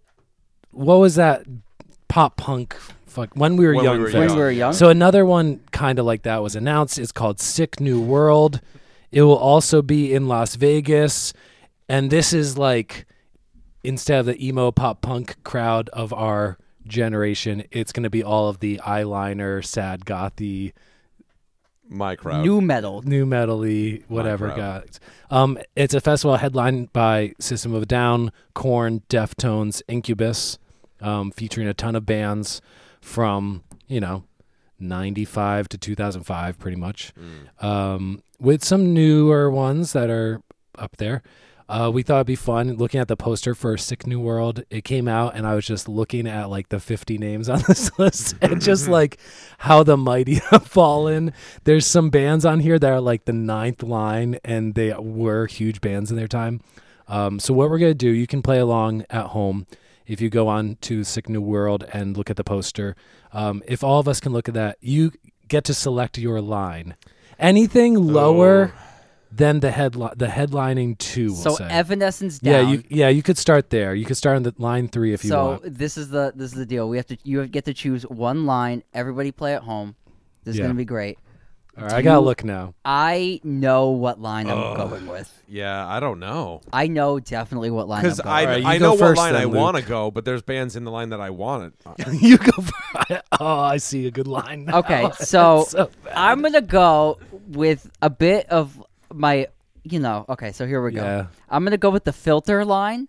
[0.72, 1.44] what was that
[2.08, 2.74] pop punk.
[3.06, 4.00] Fuck, when we were When we young.
[4.00, 4.16] were fest.
[4.16, 4.72] when we were young.
[4.72, 6.98] So another one kind of like that was announced.
[6.98, 8.60] It's called Sick New World.
[9.12, 11.32] It will also be in Las Vegas,
[11.88, 13.06] and this is like
[13.86, 18.48] instead of the emo pop punk crowd of our generation, it's going to be all
[18.48, 20.72] of the eyeliner, sad gothy,
[21.88, 22.44] My crowd.
[22.44, 23.02] nu metal.
[23.02, 24.56] new metally, whatever crowd.
[24.84, 25.00] guys.
[25.30, 30.58] Um, it's a festival headlined by System of a Down, Korn, Deftones, Incubus,
[31.00, 32.60] um, featuring a ton of bands
[33.00, 34.24] from you know,
[34.80, 37.64] ninety five to two thousand five, pretty much, Mm.
[37.64, 40.40] um, with some newer ones that are
[40.76, 41.22] up there.
[41.68, 44.62] Uh, we thought it'd be fun looking at the poster for Sick New World.
[44.70, 47.96] It came out, and I was just looking at like the 50 names on this
[47.98, 49.18] list, and just like
[49.58, 51.32] how the mighty have fallen.
[51.64, 55.80] There's some bands on here that are like the ninth line, and they were huge
[55.80, 56.60] bands in their time.
[57.08, 59.66] Um, so what we're gonna do, you can play along at home
[60.06, 62.94] if you go on to Sick New World and look at the poster.
[63.32, 65.12] Um, if all of us can look at that, you
[65.48, 66.94] get to select your line.
[67.38, 68.72] Anything lower
[69.36, 71.26] than the headline, the headlining two.
[71.32, 71.68] We'll so say.
[71.68, 73.94] Evanescence yeah, you yeah you could start there.
[73.94, 75.78] You could start on the line three if you so want.
[75.78, 76.88] this is the this is the deal.
[76.88, 78.82] We have to you get to choose one line.
[78.94, 79.94] Everybody play at home.
[80.44, 80.64] This is Yeah.
[80.64, 81.18] gonna be great.
[81.78, 82.72] All right, I gotta look now.
[82.86, 84.76] I know what line I'm Ugh.
[84.90, 85.30] going with.
[85.46, 86.62] Yeah, I don't know.
[86.72, 88.20] I know definitely what line I'm Because.
[88.20, 90.24] I, Alright, you I go know what first line then, I want to go, but
[90.24, 91.74] there's bands in the line that I wanted.
[91.84, 92.50] Uh, you go.
[92.62, 94.64] For, oh, I see a good line.
[94.64, 94.78] Now.
[94.78, 95.90] Okay, so So.
[96.14, 97.18] I'm gonna go
[97.48, 98.82] with a bit of
[99.16, 99.46] my,
[99.82, 100.24] you know.
[100.28, 101.02] Okay, so here we go.
[101.02, 101.26] Yeah.
[101.48, 103.08] I'm gonna go with the filter line,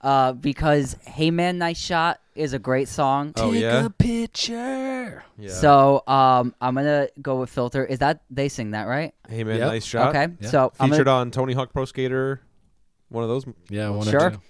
[0.00, 3.32] uh, because "Hey Man, Nice Shot" is a great song.
[3.36, 3.84] Oh, Take yeah?
[3.86, 5.24] a picture.
[5.38, 5.48] Yeah.
[5.50, 7.84] So um, I'm gonna go with filter.
[7.84, 9.14] Is that they sing that right?
[9.28, 9.68] hey man, Yep.
[9.68, 10.08] nice shot.
[10.14, 10.48] Okay, Yeah.
[10.48, 12.40] so I'm Featured gonna, on Tony Hawk Pro Skater.
[13.08, 13.44] One of those.
[13.68, 14.26] Yeah, one Sure.
[14.26, 14.40] or two.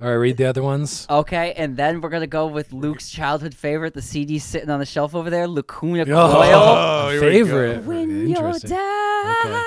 [0.00, 1.06] All right, read the other ones.
[1.10, 4.86] okay, and then we're gonna go with Luke's childhood favorite, the CD sitting on the
[4.86, 6.52] shelf over there, Lacuna Oh, Coil.
[6.54, 7.44] Oh, here we go.
[7.44, 7.84] favorite.
[7.84, 8.70] When you're Interesting.
[8.70, 9.64] down.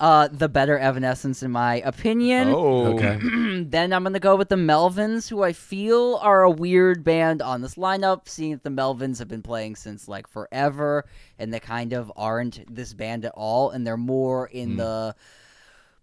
[0.00, 2.48] Uh, the better Evanescence, in my opinion.
[2.48, 3.18] Oh, Okay.
[3.64, 7.62] then I'm gonna go with the Melvins, who I feel are a weird band on
[7.62, 8.28] this lineup.
[8.28, 11.04] Seeing that the Melvins have been playing since like forever,
[11.38, 15.14] and they kind of aren't this band at all, and they're more in the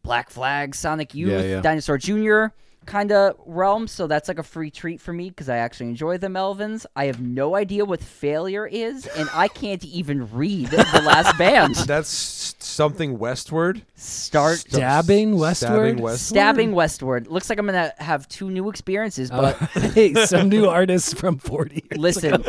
[0.03, 1.31] Black Flag, Sonic Youth.
[1.31, 1.61] Yeah, yeah.
[1.61, 2.47] Dinosaur Jr.
[2.85, 3.87] kind of realm.
[3.87, 6.85] So that's like a free treat for me because I actually enjoy the Melvins.
[6.95, 11.75] I have no idea what failure is, and I can't even read the last band.
[11.75, 13.81] That's something westward.
[13.95, 15.69] Start Stabbing westward.
[15.69, 16.19] Stabbing westward.
[16.19, 17.27] stabbing westward.
[17.27, 21.37] Looks like I'm gonna have two new experiences, but Uh, hey, some new artists from
[21.37, 22.41] 40 years Listen,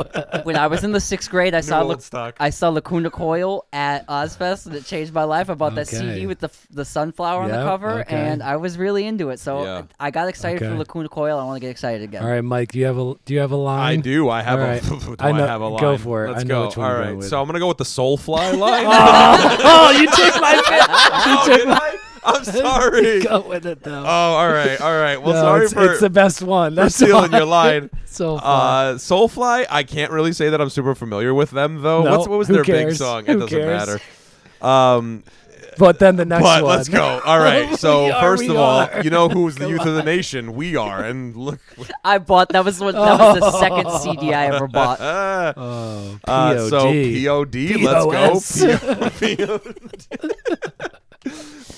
[0.42, 2.36] when I was in the sixth grade, I saw La- stock.
[2.40, 5.48] I saw Lacuna Coil at Ozzfest, and it changed my life.
[5.50, 8.16] I bought that CD with the f- the sunflower on the cover, okay.
[8.16, 9.38] and I was really into it.
[9.40, 9.82] So Yeah.
[10.00, 11.38] I got excited for Lacuna Coil.
[11.38, 12.22] I want to get excited again.
[12.22, 13.98] All right, Mike, do you have a do you have a line?
[13.98, 14.28] I do.
[14.28, 14.68] I have All a.
[14.68, 14.82] right.
[15.00, 15.80] do I know- have a line.
[15.80, 16.30] go for it.
[16.32, 16.66] Let's I know go.
[16.68, 17.16] which one All you're right.
[17.16, 17.28] with.
[17.28, 18.86] So I'm gonna go with the Soulfly line.
[18.88, 21.96] oh, you took my oh, did I?
[22.28, 23.20] I'm sorry.
[23.22, 24.02] Go with it though.
[24.02, 25.16] Oh, all right, all right.
[25.22, 26.72] Well, No, sorry it's, for, it's the best one.
[26.72, 27.38] for That's stealing why.
[27.38, 27.90] your line.
[28.06, 28.90] so far.
[28.90, 32.02] Uh, Soulfly, I can't really say that I'm super familiar with them though.
[32.02, 32.98] No, What's, what was who their big cares?
[32.98, 33.26] song?
[33.26, 33.86] Who it doesn't cares?
[33.88, 34.00] matter.
[34.60, 35.22] Um,
[35.78, 36.60] but then the next one.
[36.60, 36.76] but one.
[36.76, 37.20] let's go.
[37.24, 37.66] All right.
[37.78, 39.02] So are, first we of all, are.
[39.02, 40.54] you know who's the youth of the nation?
[40.54, 41.60] We are, and look.
[42.04, 45.00] I bought that was what that was the second CD I ever bought.
[45.06, 48.62] Uh, oh, uh, so POD, POS.
[48.62, 49.60] let's go.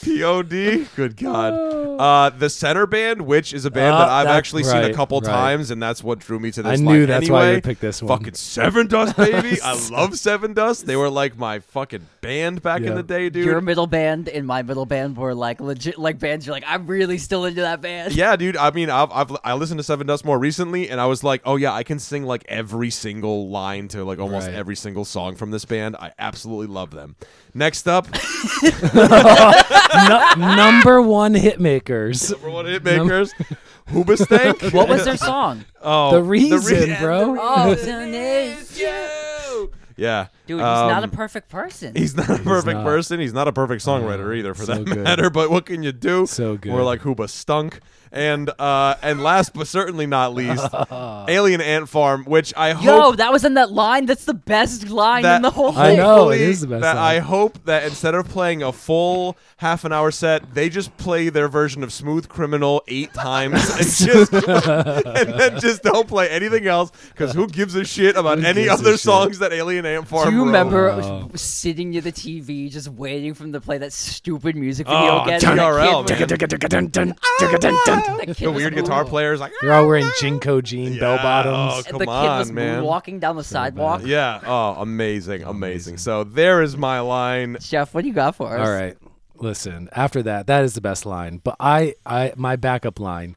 [0.05, 1.53] POD, good God.
[1.53, 4.95] Uh, the center band, which is a band Uh, that I've that- actually seen a
[4.95, 5.31] couple right.
[5.31, 6.69] times, and that's what drew me to this.
[6.69, 6.81] I this.
[6.81, 7.39] knew that's anyway.
[7.39, 8.19] why you picked this one.
[8.19, 9.61] Fucking Sevendust, baby.
[9.63, 10.85] I love Sevendust.
[10.85, 13.45] They were like my fucking band back in the day, dude.
[13.45, 16.47] Your middle band and my middle band were like legit like bands.
[16.47, 18.15] You're like, I'm really still into that band.
[18.15, 18.57] yeah, dude.
[18.57, 21.57] I mean, I've, I've I listened to Sevendust more recently, and I was like, oh
[21.57, 24.57] yeah, I can sing like every single line to like almost Right.
[24.57, 25.97] every single song from this band.
[25.97, 27.17] I absolutely love them.
[27.55, 28.07] Next up,
[28.95, 32.31] Nu- number one hit makers.
[32.33, 33.33] number one hit makers,
[33.89, 34.73] Hoobastank.
[34.73, 35.65] What was their song?
[35.83, 37.37] Oh, The reason, Re- bro.
[37.41, 38.89] Oh, Reason is you.
[39.99, 41.95] Yeah, Dude, he's not a Um, perfect person.
[41.97, 42.85] He's not a perfect not.
[42.85, 43.19] person.
[43.19, 44.99] He's not a perfect songwriter either, for so that good.
[44.99, 45.29] matter.
[45.29, 46.25] But what can you do?
[46.27, 46.73] So good.
[46.73, 47.81] We're like Hooba stunk.
[48.11, 53.17] And uh, and last but certainly not least, Alien Ant Farm, which I Yo, hope
[53.19, 54.07] that was in that line.
[54.07, 55.97] That's the best line that in the whole I thing.
[55.99, 57.05] know, it is the best That song.
[57.05, 61.29] I hope that instead of playing a full half an hour set, they just play
[61.29, 66.67] their version of Smooth Criminal eight times and just and then just don't play anything
[66.67, 69.01] else because who gives a shit about Who any gives a other shit?
[69.01, 70.47] songs that Alien Ant Farm Do you Road.
[70.47, 71.31] remember Oh.
[71.35, 75.25] sitting near the TV just waiting for them to play that stupid music video Oh,
[75.25, 75.41] again?
[75.41, 77.98] TRL, and that man.
[78.09, 81.01] was- that The weird guitar moon- players like They're all oh, wearing JNCO jean Yeah,
[81.01, 81.87] bell oh, bottoms.
[81.87, 82.83] come the kid on, was man.
[82.85, 84.03] walking down the sidewalk.
[84.05, 84.41] Yeah.
[84.45, 85.97] Oh, amazing, amazing.
[85.99, 87.57] So there is my line.
[87.61, 88.67] Jeff, what do you got for us?
[88.67, 88.97] All right.
[89.37, 91.41] Listen, after that, that is the best line.
[91.43, 93.37] But I, I my backup line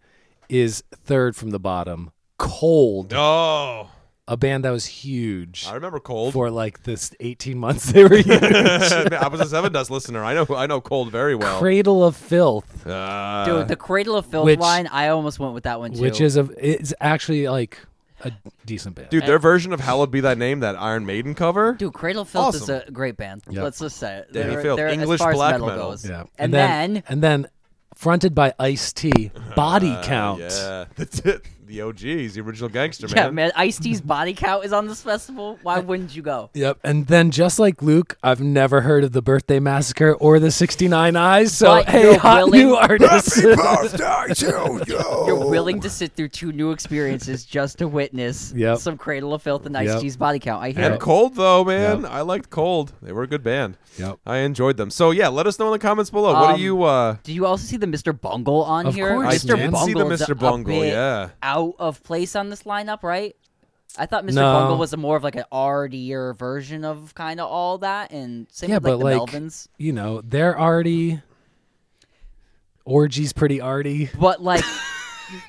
[0.50, 2.12] is third from the bottom.
[2.38, 3.14] Cold.
[3.14, 3.90] Oh,
[4.32, 6.32] A band that was huge I remember Cold.
[6.32, 8.30] for like this 18 months they were huge.
[8.42, 10.24] I was a Seven Dust listener.
[10.24, 10.46] I know.
[10.56, 11.60] I know Cold very well.
[11.60, 15.66] Cradle of Filth, Uh, Dude, the Cradle of Filth which- line, I almost went with
[15.66, 16.02] that one too.
[16.02, 17.78] which is a it's actually like
[18.24, 18.32] a
[18.66, 19.10] decent band.
[19.10, 21.74] dude, their version of "Hallowed Be Thy Name," that Iron Maiden cover.
[21.74, 23.42] Dude, Cradle of Filth is a great band.
[23.50, 23.64] Yep.
[23.64, 24.28] Let's just say it.
[24.30, 25.90] Dani They're, Filth, they're, English as far black as metal, metal.
[25.92, 26.08] goes.
[26.10, 26.24] Yeah.
[26.38, 27.48] And, then, then, and then
[27.96, 30.40] fronted by Ice T, Body Uh, Count.
[30.42, 31.42] Yeah, that's it.
[31.72, 33.16] The OGs, the original gangster man.
[33.16, 33.36] yeah, man.
[33.36, 35.58] man, Ice T's body count is on this festival.
[35.64, 36.50] Why wouldn't you go?
[36.54, 36.80] Yep.
[36.84, 41.16] And then just like Luke, I've never heard of the Birthday Massacre or the 69
[41.16, 41.56] Eyes.
[41.56, 43.42] So But hey, you're hot willing- new artists.
[43.42, 43.56] You're
[45.50, 48.78] willing to sit through two new experiences just to witness Yep.
[48.80, 50.02] some Cradle of Filth and Ice Yep.
[50.02, 50.62] T's body count.
[50.64, 51.00] I hear And it.
[51.00, 52.02] Cold though, man.
[52.02, 52.12] Yep.
[52.12, 52.92] I liked Cold.
[53.02, 53.78] They were a good band.
[53.98, 54.20] yep.
[54.26, 54.90] I enjoyed them.
[54.90, 56.34] So yeah, let us know in the comments below.
[56.34, 56.84] what Um, do you?
[56.84, 58.20] uh Do you also see the Mr.
[58.20, 59.10] Bungle on Of here?
[59.10, 59.58] course, Mr.
[59.58, 59.74] man.
[59.76, 60.40] I see the Bungle is a- Mr.
[60.40, 60.86] Bungle.
[60.86, 61.30] Yeah.
[61.44, 63.36] out of place on this lineup, right?
[63.98, 64.36] I thought Mr.
[64.36, 64.54] No.
[64.54, 68.48] Bungle was a more of like an artier version of kind of all that, and
[68.50, 69.68] same Yeah, with like but the like, Melvins.
[69.78, 71.22] you know, they're arty.
[72.86, 74.10] Orgy's pretty arty.
[74.20, 74.64] But like,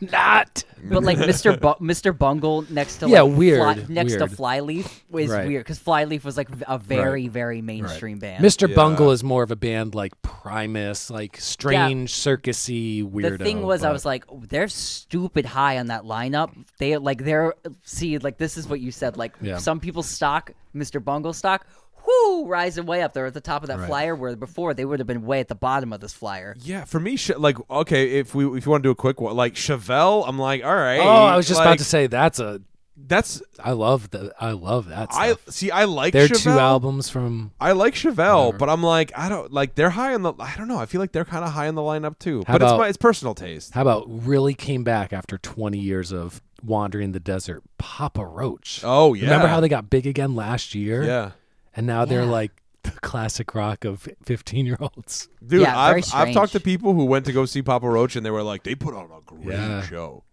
[0.01, 0.65] Not.
[0.85, 1.59] but like Mr.
[1.61, 2.17] Bu- Mr.
[2.17, 4.27] Bungle next to Yeah, weird, Fly- next to.
[4.27, 5.47] Flyleaf was Right.
[5.47, 8.45] weird because Flyleaf was like a very very mainstream band.
[8.45, 8.69] Mr.
[8.69, 8.75] Yeah.
[8.75, 13.39] Bungle is more of a band like Primus, like strange, circusy, weirdo.
[13.39, 16.51] the thing was, I was like, they're stupid high on that lineup.
[16.79, 19.17] They like they're see like this is what you said.
[19.17, 19.59] Like Yeah.
[19.59, 21.03] some people stock, Mr.
[21.03, 21.67] Bungle stock,
[22.07, 23.87] whoo, rising way up there at the top of that Right.
[23.89, 24.15] flyer.
[24.15, 26.55] Where before they would have been way at the bottom of this flyer.
[26.63, 29.35] Yeah, for me, like okay, if we if you want to do a quick one,
[29.37, 31.01] like Chevelle, I'm like, all right.
[31.01, 32.61] Oh, I was just like, about to say that's a.
[33.05, 34.33] That's I love the.
[34.39, 35.09] I love that.
[35.13, 35.71] I see.
[35.71, 36.43] I like They're Chevelle.
[36.43, 37.51] two albums from.
[37.59, 38.59] I like Chevelle, Whatever.
[38.59, 39.75] but I'm like, I don't like.
[39.75, 40.35] They're high on the.
[40.39, 40.77] I don't know.
[40.79, 42.45] I feel like they're kind of high on the lineup too.
[42.47, 43.73] How but it's about- my it's personal taste.
[43.73, 47.63] How about really came back after 20 years of wandering the desert?
[47.79, 48.83] Papa Roach.
[48.85, 49.25] Oh yeah.
[49.25, 51.03] Remember how they got big again last year?
[51.03, 51.31] Yeah,
[51.75, 55.29] And now they're like the classic rock of 15 year olds.
[55.47, 55.63] dude.
[55.63, 58.31] Yeah, I've I've talked to people who went to go see Papa Roach and they
[58.31, 59.83] were like, they put on a great Yeah.
[59.83, 60.25] show.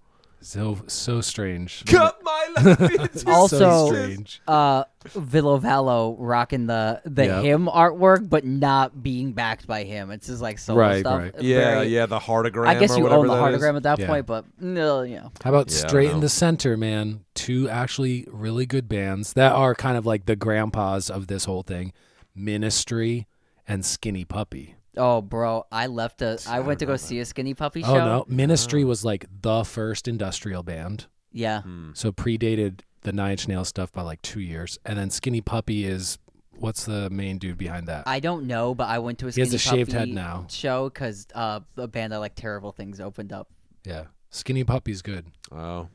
[0.42, 1.84] So so strange.
[1.88, 2.80] Cut my life
[3.16, 4.42] into Also- so strange.
[4.48, 7.44] Uh, Ville Valo rocking the the Yep.
[7.44, 10.12] him artwork, but not being backed by him.
[10.12, 11.20] It's just like solo Right, stuff.
[11.20, 11.34] right.
[11.42, 12.68] Yeah, Very- yeah, the heartagram.
[12.68, 13.62] I guess you whatever own the that is.
[13.62, 14.08] heartagram at that Yeah.
[14.08, 15.32] point, but no, you know.
[15.44, 17.22] How about Yeah, straight in the center, man?
[17.36, 21.64] Two actually really good bands that are kind of like the grandpas of this whole
[21.64, 21.92] thing
[22.34, 23.28] Ministry
[23.68, 24.76] and Skinny Puppy.
[24.98, 26.40] Oh, bro, I left a.
[26.48, 27.96] I went to go see a Skinny Puppy show.
[27.96, 28.26] Oh, no.
[28.28, 31.06] Ministry was like the first industrial band.
[31.32, 31.92] Yeah, Hmm.
[31.94, 34.80] So predated the Nine Inch Nails stuff by like two years.
[34.86, 36.18] And then Skinny Puppy is
[36.58, 38.04] what's the main dude behind that?
[38.08, 40.16] I don't know, but I went to a He has Skinny a shaved Puppy head
[40.16, 40.48] now.
[40.50, 43.50] show because uh, a band I like, Terrible Things, opened up.
[43.86, 44.06] yeah.
[44.32, 45.26] Skinny Puppy's good.
[45.52, 45.88] Oh,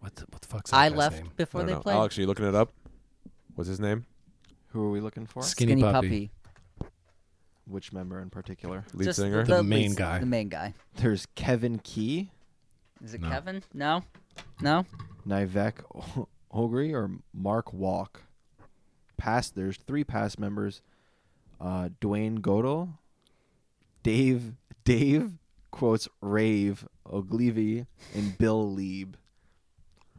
[0.00, 1.26] What the, what the fuck's that I guy's left name?
[1.26, 1.80] I before don't they know.
[1.80, 1.94] played.
[1.94, 2.72] Alex, are you looking it up?
[3.54, 4.06] What's his name?
[4.68, 5.42] Who are we looking for?
[5.42, 6.30] Skinny Puppy.
[7.68, 8.84] Which member in particular?
[8.94, 9.44] Lead Just singer.
[9.44, 10.18] The main lead- guy.
[10.20, 10.74] The main guy.
[10.96, 12.30] There's Kevin Key,
[13.02, 13.28] Is it No.
[13.28, 13.62] Kevin?
[13.74, 14.02] No,
[14.60, 14.86] no.
[15.26, 18.22] Nivek Ogre, or Mark Walk.
[19.16, 20.80] Past there's three past members.
[21.60, 22.98] Uh, Dwayne Goettel,
[24.02, 25.32] Dave Dave
[25.70, 29.16] quotes Rave Ogilvie, and Bill Lieb.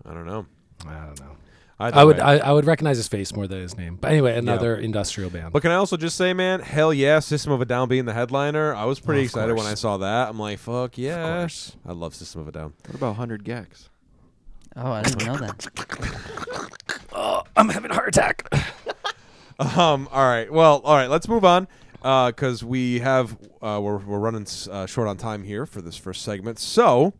[0.05, 0.45] I don't know.
[0.85, 1.37] I don't know.
[1.79, 2.19] Either I would.
[2.19, 3.97] I, I would recognize his face more than his name.
[4.01, 5.53] But anyway, another industrial band.
[5.53, 8.13] But can I also just say, man, hell yeah, System of a Down being the
[8.13, 8.73] headliner.
[8.73, 9.67] I was pretty Of excited when.
[9.67, 10.29] I saw that.
[10.29, 11.47] I'm like, fuck yeah.
[11.85, 12.73] I love System of a Down.
[12.87, 13.89] What about Hundred gecs?
[14.75, 16.71] Oh, I didn't even know that.
[17.13, 18.47] oh, I'm having a heart attack.
[19.59, 20.07] Um.
[20.11, 20.53] All right.
[20.53, 20.81] Well.
[20.83, 21.09] All right.
[21.09, 21.67] Let's move on.
[22.03, 26.21] Because we have uh, we're we're running uh, short on time here for this first
[26.21, 26.59] segment.
[26.59, 27.13] So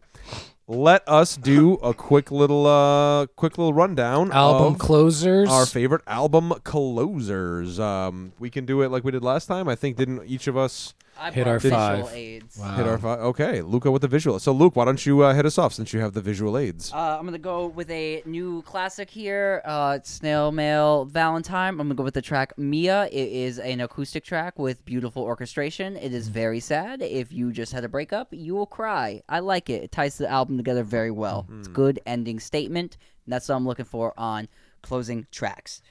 [0.68, 5.50] let us do a quick little uh quick little rundown Album of closers.
[5.50, 7.80] our favorite album closers.
[7.80, 8.34] Um.
[8.38, 9.70] We can do it like we did last time.
[9.70, 12.14] I think didn't each of us I Hit our visual five.
[12.14, 12.58] aids.
[12.58, 12.76] Wow.
[12.76, 13.20] hit our five?
[13.20, 14.40] Okay, Luca with the visual.
[14.40, 16.92] So Luke, why don't you uh, hit us off since you have the visual aids?
[16.94, 19.62] Uh, I'm gonna go with a new classic here.
[19.66, 21.70] Uh, Snail Mail Valentine.
[21.70, 23.06] I'm gonna go with the track Mia.
[23.08, 25.96] It is an acoustic track with beautiful orchestration.
[25.98, 27.02] It is very sad.
[27.02, 29.22] If you just had a breakup, you will cry.
[29.28, 29.84] I like it.
[29.84, 31.48] It ties the album together very well.
[31.60, 32.98] It's a good ending statement.
[33.26, 34.48] And that's what I'm looking for on
[34.84, 35.82] closing tracks.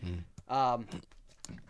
[0.48, 0.86] Um,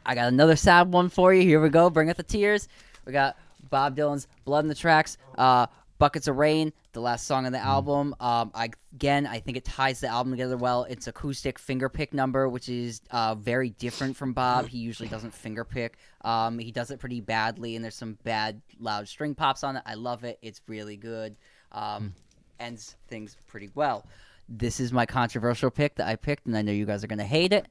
[0.05, 1.43] I got another sad one for you.
[1.43, 1.91] Here we go.
[1.91, 2.69] Bring up the tears.
[3.05, 3.37] We got
[3.71, 5.67] Bob Dylan's "Blood in the Tracks." Uh,
[5.99, 8.15] Buckets of Rain, the last song on the album.
[8.21, 10.85] Um, I, again, I think it ties the album together well.
[10.85, 14.69] It's acoustic fingerpick number, which is uh, very different from Bob.
[14.69, 15.93] He usually doesn't fingerpick.
[16.23, 19.83] Um, he does it pretty badly, and there's some bad loud string pops on it.
[19.87, 20.39] I love it.
[20.43, 21.37] It's really good.
[21.73, 22.15] Um,
[22.61, 24.07] ends things pretty well.
[24.49, 27.25] This is my controversial pick that I picked, and I know you guys are gonna
[27.25, 27.67] hate it.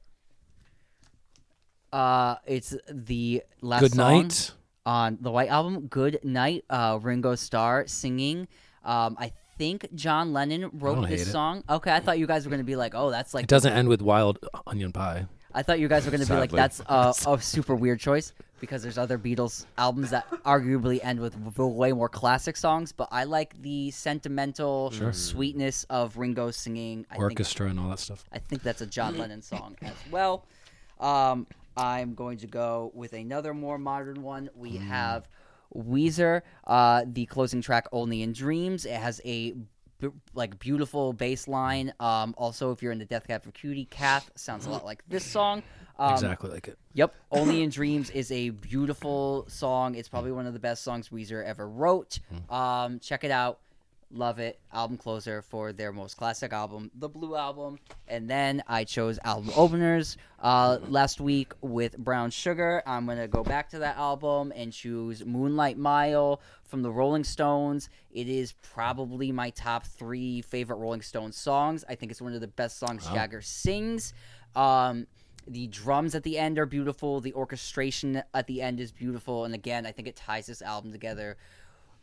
[1.92, 4.52] Uh, it's the last Good song night.
[4.86, 5.88] On the White Album.
[5.88, 8.48] Good night, uh, Ringo Starr singing.
[8.84, 11.32] Um, I think John Lennon wrote this hate it.
[11.32, 11.64] song.
[11.68, 13.88] Okay, I thought you guys were gonna be like, oh, that's like It doesn't end
[13.88, 15.26] with wild onion pie.
[15.56, 18.34] I thought you guys were going to be like, that's a, a super weird choice
[18.60, 22.92] because there's other Beatles albums that arguably end with way more classic songs.
[22.92, 27.06] But I like the sentimental sweetness of Ringo singing.
[27.10, 28.22] I think, Orchestra and all that stuff.
[28.30, 30.44] I think that's a John Lennon song as well.
[31.00, 31.46] Um,
[31.76, 34.48] I'm going to go with another more modern one.
[34.54, 35.28] We have
[35.74, 39.52] Weezer, uh, the closing track "Only in Dreams." It has a
[39.98, 41.92] b- like beautiful bass line.
[42.00, 45.02] Um, also, if you're in the Death Cab for Cutie, "Cath" sounds a lot like
[45.08, 45.62] this song.
[45.98, 46.78] Um, exactly like it.
[46.94, 49.94] Yep, "Only in Dreams" is a beautiful song.
[49.94, 52.20] It's probably one of the best songs Weezer ever wrote.
[52.48, 53.60] Um, check it out.
[54.12, 54.60] Love it.
[54.72, 57.78] Album closer for their most classic album, the Blue Album.
[58.06, 62.82] And then I chose album openers uh, last week with Brown Sugar.
[62.86, 67.24] I'm going to go back to that album and choose Moonlight Mile from the Rolling
[67.24, 67.88] Stones.
[68.12, 71.84] It is probably my top three favorite Rolling Stones songs.
[71.88, 74.12] I think it's one of the best songs Jagger sings.
[74.54, 75.08] Um,
[75.48, 77.20] the drums at the end are beautiful.
[77.20, 79.44] The orchestration at the end is beautiful.
[79.44, 81.36] And again, I think it ties this album together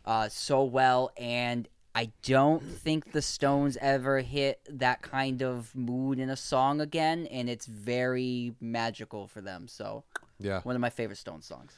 [0.06, 1.12] uh, so well.
[1.18, 6.82] And I don't think the Stones ever hit that kind of mood in a song
[6.82, 7.28] again.
[7.28, 9.68] And it's very magical for them.
[9.68, 10.04] So,
[10.40, 10.62] Yeah.
[10.62, 11.72] one of my favorite Stones songs.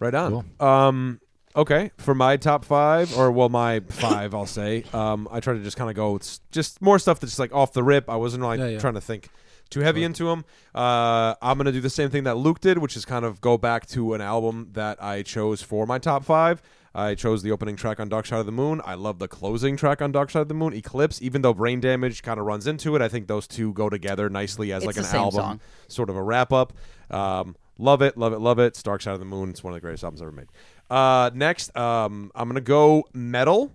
[0.00, 0.44] Right on.
[0.58, 1.20] Um,
[1.54, 4.82] okay, for my top five, or well, my five, I'll say.
[4.92, 6.16] Um, I try to just kind of go.
[6.16, 8.10] It's just more stuff that's just like off the rip.
[8.10, 8.78] I wasn't like Yeah, yeah.
[8.80, 9.28] trying to think
[9.70, 10.44] too heavy into them.
[10.74, 13.56] Uh, I'm gonna do the same thing that Luke did, which is kind of go
[13.56, 16.60] back to an album that I chose for my top five.
[16.94, 18.80] I chose the opening track on Dark Side of the Moon.
[18.84, 21.22] I love the closing track on Dark Side of the Moon, Eclipse.
[21.22, 24.28] Even though Brain Damage kind of runs into it, I think those two go together
[24.28, 25.60] nicely as It's like the an same album, song.
[25.88, 26.72] sort of a wrap up.
[27.10, 28.66] Um, love it, love it, love it.
[28.66, 29.50] It's Dark Side of the Moon.
[29.50, 30.48] It's one of the greatest albums ever made.
[30.90, 33.72] Uh, next, um, I'm gonna go metal.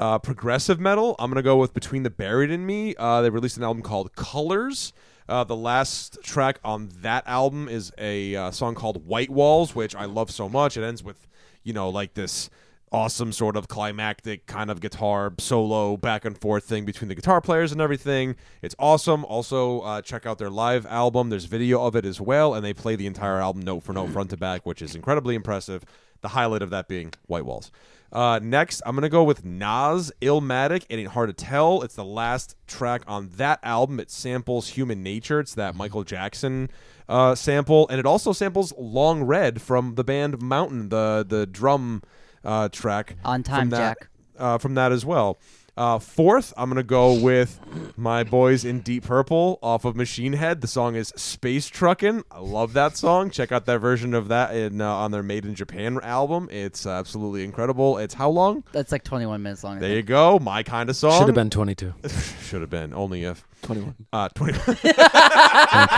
[0.00, 1.14] Uh, progressive metal.
[1.18, 2.94] I'm gonna go with Between the Buried and Me.
[2.98, 4.92] Uh, they released an album called Colors.
[5.28, 9.94] Uh, the last track on that album is a uh, song called White Walls, which
[9.94, 10.76] I love so much.
[10.76, 11.28] It ends with,
[11.62, 12.50] you know, like this
[12.92, 17.40] awesome sort of climactic kind of guitar solo back and forth thing between the guitar
[17.40, 18.34] players and everything.
[18.62, 19.24] It's awesome.
[19.26, 21.30] Also, uh, check out their live album.
[21.30, 24.10] There's video of it as well, and they play the entire album note for note,
[24.10, 25.84] front to back, which is incredibly impressive.
[26.20, 27.70] The highlight of that being White Walls.
[28.12, 30.84] Uh, next, I'm gonna go with Nas Illmatic.
[30.88, 31.82] It ain't hard to tell.
[31.82, 34.00] It's the last track on that album.
[34.00, 35.40] It samples Human Nature.
[35.40, 36.70] It's that Michael Jackson
[37.10, 42.02] uh, sample, and it also samples Long Red from the band Mountain, the the drum
[42.44, 44.08] uh, track On time, from that, Jack.
[44.38, 45.38] Uh, from that as well.
[45.76, 47.58] Uh, fourth, I'm gonna go with
[47.96, 50.60] my boys in Deep Purple off of Machine Head.
[50.60, 52.22] The song is Space Truckin'.
[52.30, 53.30] I love that song.
[53.30, 56.48] Check out that version of that in uh, on their Made in Japan album.
[56.50, 57.96] It's uh, absolutely incredible.
[57.98, 58.62] It's how long?
[58.72, 59.76] That's like 21 minutes long.
[59.78, 59.96] I There think.
[59.96, 60.38] you go.
[60.38, 61.18] My kind of song.
[61.18, 61.94] Should have been 22.
[62.48, 62.92] Should have been.
[62.92, 63.46] Only if.
[63.62, 63.94] 21.
[64.12, 64.52] Uh, 20.
[64.58, 65.90] Thank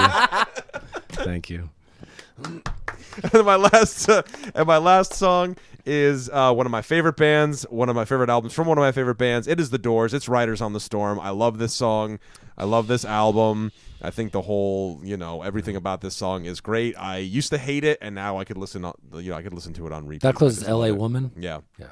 [0.74, 0.82] you.
[3.32, 4.22] and my last uh,
[4.54, 8.30] and my last song is uh, one of my favorite bands, one of my favorite
[8.30, 9.46] albums from one of my favorite bands.
[9.48, 10.14] It is The Doors.
[10.14, 11.18] It's Riders on the Storm.
[11.20, 12.18] I love this song.
[12.56, 13.72] I love this album.
[14.00, 16.96] I think the whole, you know, everything about this song is great.
[16.98, 18.84] I used to hate it, and now I could listen.
[18.84, 20.22] On, you know, I could listen to it on repeat.
[20.22, 20.88] That closes I L.A.
[20.88, 20.96] it.
[20.96, 21.32] Woman.
[21.36, 21.60] Yeah.
[21.78, 21.86] Yeah.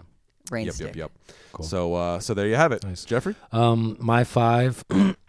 [0.50, 0.74] Rain Yep.
[0.74, 0.86] stick.
[0.88, 0.96] Yep.
[0.96, 1.10] Yep.
[1.52, 1.66] Cool.
[1.66, 3.04] So, uh, so there you have it, Nice.
[3.04, 3.34] Jeffrey.
[3.52, 4.84] Um, my five,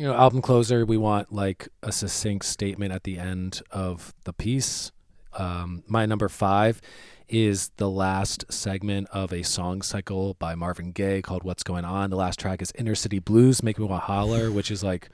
[0.00, 0.86] you know, album closer.
[0.86, 4.92] We want like a succinct statement at the end of the piece.
[5.34, 6.80] Um, my number five
[7.28, 12.08] is the last segment of a song cycle by Marvin Gaye called "What's Going On."
[12.08, 15.10] The last track is "Inner City Blues," "Make Me Want Holler," which is like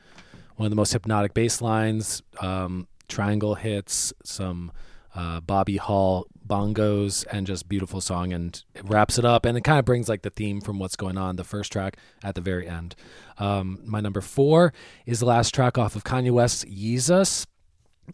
[0.54, 2.22] one of the most hypnotic bass lines.
[2.40, 4.70] Um, triangle hits, some
[5.16, 8.32] uh, Bobbye Hall bongos, and just beautiful song.
[8.32, 10.96] And it wraps it up, and it kind of brings like the theme from what's
[10.96, 12.94] going on, the first track at the very end.
[13.38, 14.72] Um, my number four
[15.04, 17.46] is the last track off of Kanye West's Yeezus.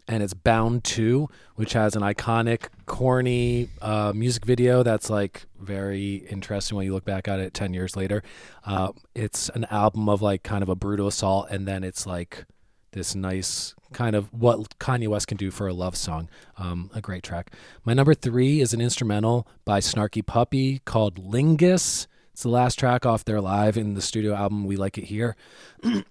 [0.09, 6.15] And it's Bound 2, which has an iconic, corny uh, music video that's like very
[6.31, 8.23] interesting when you look back at it 10 years later.
[8.65, 12.47] Uh, it's an album of like kind of a brutal assault, and then it's like
[12.93, 16.29] this nice kind of what Kanye West can do for a love song.
[16.57, 17.53] Um, a great track.
[17.85, 22.07] My number three is an instrumental by Snarky Puppy called Lingus.
[22.33, 24.65] It's the last track off their live in the studio album.
[24.65, 25.37] We like it here.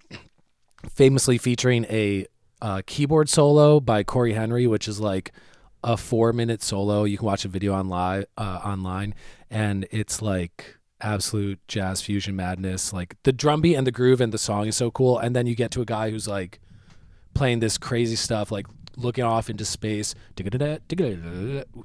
[0.94, 2.26] Famously featuring a
[2.60, 5.32] uh, keyboard solo by Cory Henry, which is like
[5.82, 7.04] a four minute solo.
[7.04, 9.14] You can watch a video on uh, online,
[9.50, 12.92] and it's like absolute jazz fusion madness.
[12.92, 15.18] Like the drum beat and the groove and the song is so cool.
[15.18, 16.60] And then you get to a guy who's like
[17.34, 18.66] playing this crazy stuff, like
[18.96, 20.14] looking off into space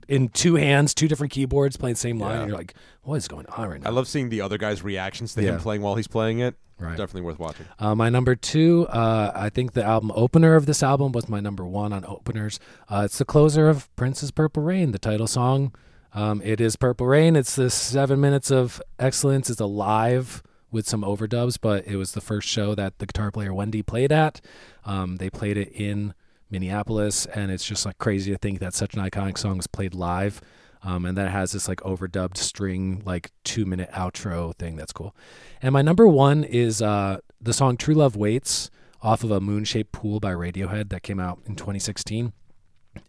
[0.08, 2.32] in two hands, two different keyboards playing the same line.
[2.32, 2.40] Yeah.
[2.42, 2.74] And you're like,
[3.04, 3.90] what is going on right now?
[3.90, 6.56] I love seeing the other guy's reactions to him playing while he's playing it.
[6.80, 6.92] Right.
[6.96, 7.66] Definitely worth watching.
[7.80, 11.40] Uh, my number two, uh, I think the album opener of this album was my
[11.40, 12.60] number one on openers.
[12.88, 15.74] Uh, it's the closer of Prince's Purple Rain, the title song.
[16.14, 17.36] Um, it is Purple Rain.
[17.36, 19.50] It's this seven minutes of excellence.
[19.50, 23.32] It's a live with some overdubs, but it was the first show that the guitar
[23.32, 24.42] player Wendy played at.
[24.86, 26.14] Um, they played it in
[26.50, 29.94] Minneapolis, and it's just like crazy to think that such an iconic song was played
[29.94, 30.42] live.
[30.84, 35.16] Um, and that has this like overdubbed string, like two minute outro thing that's cool.
[35.62, 38.70] And my number one is uh, the song True Love Waits
[39.02, 42.32] off of a Moon Shaped Pool by Radiohead that came out in 2016.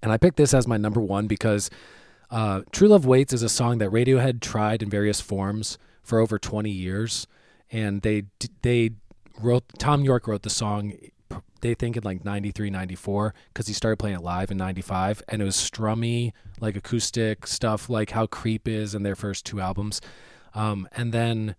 [0.03, 1.71] And I picked this as my number one because
[2.31, 6.39] uh, True Love Waits is a song that Radiohead tried in various forms for over
[6.39, 7.27] 20 years.
[7.71, 8.25] And they
[8.63, 8.91] they
[9.41, 10.95] wrote, Tom Yorke wrote the song,
[11.61, 15.23] they think in like 93, 94, because he started playing it live in 95.
[15.29, 19.61] And it was strummy, like acoustic stuff, like how Creep is in their first two
[19.61, 20.01] albums.
[20.55, 21.57] Um, and then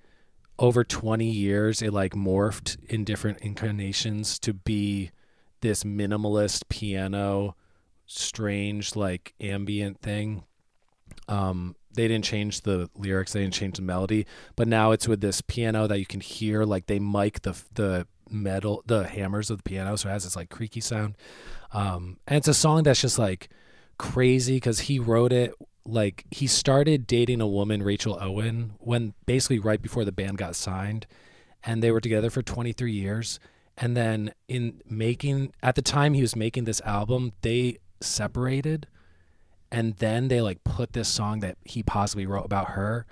[0.60, 5.10] over 20 years it like morphed in different incarnations to be
[5.62, 7.56] this minimalist piano
[8.06, 10.44] strange like ambient thing
[11.30, 14.26] um they didn't change the lyrics they didn't change the melody
[14.56, 18.08] but now it's with this piano that you can hear like they mic the the
[18.30, 21.16] metal the hammers of the piano so it has this like creaky sound.
[21.74, 23.50] Um and it's a song that's just like
[23.98, 25.54] crazy because he wrote it
[25.86, 30.56] like he started dating a woman rachel owen when basically right before the band got
[30.56, 31.08] signed
[31.64, 33.40] and they were together for 23 years.
[33.78, 38.88] And then in making at the time he was making this album they separated
[39.72, 43.06] and then they like put this song that he possibly wrote about her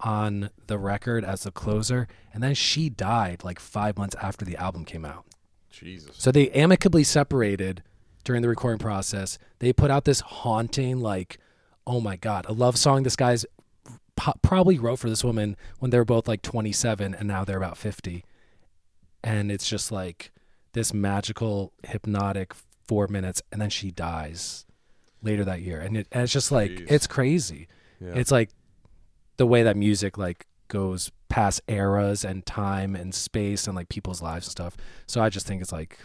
[0.00, 4.56] on the record as the closer and then she died like 5 months after the
[4.56, 5.24] album came out
[5.70, 6.10] Jesus.
[6.16, 7.82] so they amicably separated
[8.24, 9.38] during the recording process.
[9.58, 11.38] They put out this haunting, like,
[11.86, 13.44] oh my God, a love song this guy's
[14.16, 17.56] po- probably wrote for this woman when they were both like 27 and now they're
[17.56, 18.24] about 50.
[19.24, 20.30] And it's just like
[20.72, 22.54] this magical, hypnotic
[22.86, 23.42] four minutes.
[23.50, 24.64] And then she dies
[25.22, 25.80] later that year.
[25.80, 26.90] And, it, and it's just like, Jeez.
[26.90, 27.68] it's crazy.
[28.00, 28.12] Yeah.
[28.14, 28.50] It's like
[29.36, 34.22] the way that music, like, goes past eras and time and space and like people's
[34.22, 34.76] lives and stuff.
[35.06, 35.98] So I just think it's like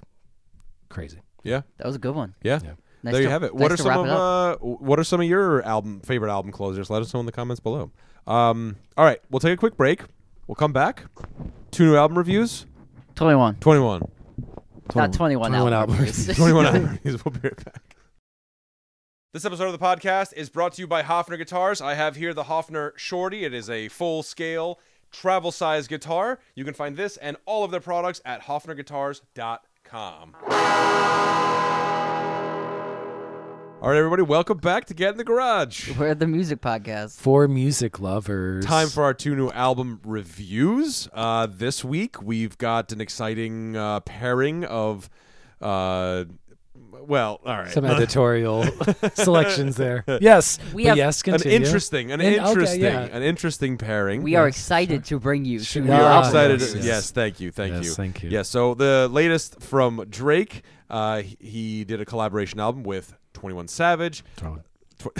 [0.89, 1.19] crazy.
[1.43, 1.61] yeah.
[1.77, 2.35] That was a good one.
[2.43, 2.59] Yeah.
[2.63, 2.71] Yeah.
[3.03, 3.53] Nice there you have it.
[3.53, 6.89] nice What are some of uh, what are some of your album favorite album closers?
[6.89, 7.91] Let us know in the comments below.
[8.25, 10.01] Um, all right, we'll take a quick break.
[10.47, 11.03] We'll come back.
[11.71, 12.65] Two new album reviews.
[13.15, 13.55] 21.
[13.55, 14.01] 21.
[14.95, 16.27] Not 21, 21 album album reviews.
[16.35, 17.23] 21 album reviews.
[17.23, 17.86] We'll be right back.
[19.37, 21.79] This episode of the podcast is brought to you by Hofner Guitars.
[21.79, 23.45] I have here the Hofner Shorty.
[23.45, 24.79] It is a full scale
[25.11, 26.39] travel size guitar.
[26.55, 30.35] You can find this and all of their products at hofnerguitars.com.
[33.79, 35.95] All right, everybody, welcome back to Get in the Garage.
[35.95, 37.19] We're the music podcast.
[37.19, 38.65] For music lovers.
[38.65, 41.07] Time for our two new album reviews.
[41.13, 45.11] Uh, this week we've got an exciting uh, pairing of,
[45.61, 46.23] uh,
[46.91, 48.65] well, all right, some editorial
[49.13, 50.03] selections there.
[50.21, 50.59] Yes.
[50.73, 53.01] We have yes, an interesting, an And- okay, interesting, yeah.
[53.01, 54.23] an interesting pairing.
[54.23, 55.81] We are Yes, excited to bring you Sure.
[55.83, 56.59] two We new are Ah, excited.
[56.61, 57.11] yes, Yes, yes.
[57.11, 58.29] thank you, thank Yes, you, thank you.
[58.29, 63.53] Yeah, so the latest from Drake, uh, he- he did a collaboration album with Twenty
[63.55, 64.23] One Savage.
[64.35, 64.61] Totally.
[64.99, 65.13] Tw-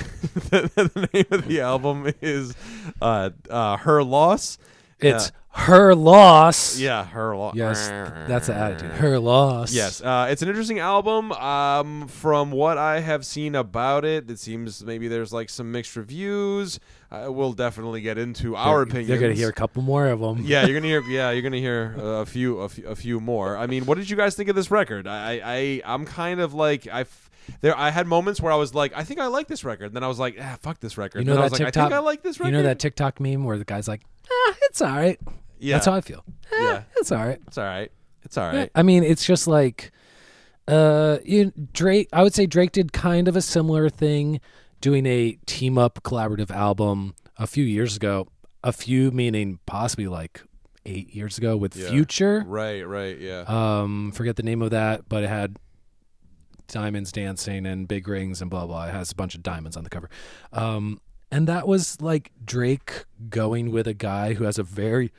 [0.50, 2.56] the, the name of the album is
[3.02, 4.58] uh, uh, Her Loss.
[5.00, 6.78] It's her loss.
[6.80, 7.56] Yeah, Her Loss.
[7.56, 7.88] Yes,
[8.28, 8.92] that's the attitude.
[8.92, 9.74] Her loss.
[9.74, 11.32] Yes, uh, it's an interesting album.
[11.32, 15.96] Um, from what I have seen about it, it seems maybe there's like some mixed
[15.96, 16.80] reviews.
[17.12, 19.10] Uh, we'll definitely get into our They're- opinions.
[19.10, 20.42] You're gonna hear a couple more of them.
[20.46, 21.02] yeah, you're gonna hear.
[21.10, 23.58] Yeah, you're gonna hear a few, a few, a few more.
[23.58, 25.08] I mean, what did you guys think of this record?
[25.08, 27.02] I, I, I'm kind of like I.
[27.02, 27.30] f-
[27.62, 29.86] There, I had moments where I was like, I think I like this record.
[29.86, 31.20] And Then I was like, ah, fuck this record.
[31.20, 31.82] You know I that was like, TikTok.
[31.82, 32.52] I think I like this record.
[32.52, 35.20] You know that TikTok meme where the guy's like, ah, "It's all right."
[35.60, 36.24] Yeah, That's how I feel.
[36.52, 37.40] yeah, It's all right.
[37.48, 37.92] it's all right.
[38.24, 38.70] It's all right.
[38.76, 39.92] I mean, it's just like
[40.68, 44.40] uh you Drake I would say Drake did kind of a similar thing
[44.82, 48.28] doing a team up collaborative album a few years ago.
[48.64, 50.42] A few meaning possibly like
[50.86, 51.90] eight years ago with Yeah.
[51.90, 52.44] Future.
[52.46, 53.44] Right, right, yeah.
[53.48, 55.58] Um, forget the name of that, but it had
[56.68, 58.86] diamonds dancing and big rings and blah blah.
[58.88, 60.10] It has a bunch of diamonds on the cover.
[60.52, 61.00] Um,
[61.32, 65.12] and that was like Drake going with a guy who has a very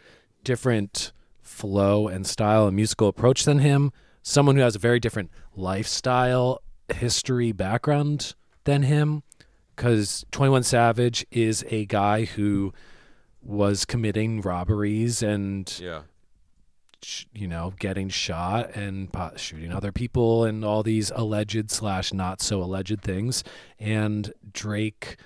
[0.42, 3.92] different flow and style and musical approach than him.
[4.22, 8.34] Someone who has a very different lifestyle, history, background
[8.64, 9.22] than him.
[9.74, 12.72] Because 21 Savage is a guy who
[13.42, 16.02] was committing robberies and yeah.
[17.32, 22.60] you know, getting shot and shooting other people and all these alleged slash not so
[22.60, 23.44] alleged things.
[23.78, 25.16] And Drake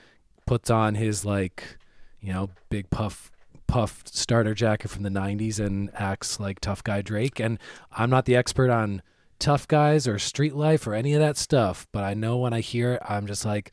[0.52, 1.78] puts on his like,
[2.20, 3.32] you know, big puff
[3.66, 7.40] puff starter jacket from the 90s and acts like tough guy Drake.
[7.40, 7.58] And
[7.90, 9.00] I'm not the expert on
[9.38, 12.60] tough guys or street life or any of that stuff, but I know when I
[12.60, 13.72] hear it, I'm just like,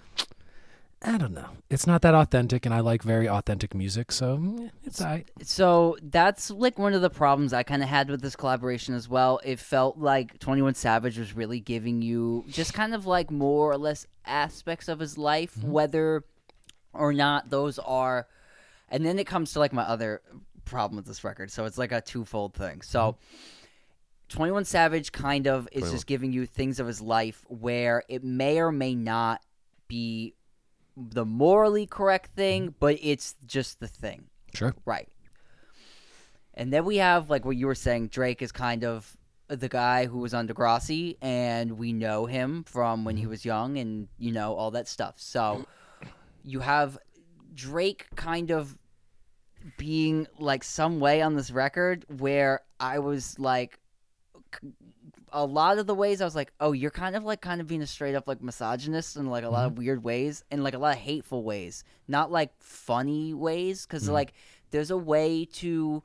[1.02, 1.50] I don't know.
[1.70, 5.24] It's not that authentic, and I like very authentic music, so mm, it's I.
[5.42, 9.08] So that's like one of the problems I kind of had with this collaboration as
[9.08, 9.40] well.
[9.44, 13.78] It felt like 21 Savage was really giving you just kind of like more or
[13.78, 16.24] less aspects of his life, whether
[16.94, 18.28] or not those are.
[18.90, 20.22] And then it comes to like my other
[20.66, 21.52] problem with this record.
[21.52, 22.82] So it's like a twofold thing.
[22.82, 23.36] So mm-hmm.
[24.30, 28.60] 21 Savage kind of is just giving you things of his life where it may
[28.60, 29.42] or may not
[29.88, 30.36] be
[30.96, 32.76] the morally correct thing, mm-hmm.
[32.80, 34.26] but it's just the thing.
[34.54, 34.76] Sure.
[34.86, 35.08] Right.
[36.54, 39.18] And then we have like what you were saying, Drake is kind of
[39.48, 43.32] the guy who was on Degrassi, and we know him from when he mm-hmm.
[43.32, 45.16] was young, and you know all that stuff.
[45.18, 45.66] So
[46.44, 46.98] you have
[47.54, 48.78] Drake kind of
[49.78, 53.80] being like some way on this record where I was like
[55.32, 57.68] a lot of the ways I was like, oh, you're kind of like kind of
[57.68, 59.84] being a straight up like misogynist in like a lot of mm-hmm.
[59.84, 64.14] weird ways and like a lot of hateful ways, not like funny ways, because mm-hmm.
[64.14, 64.34] like
[64.72, 66.04] there's a way to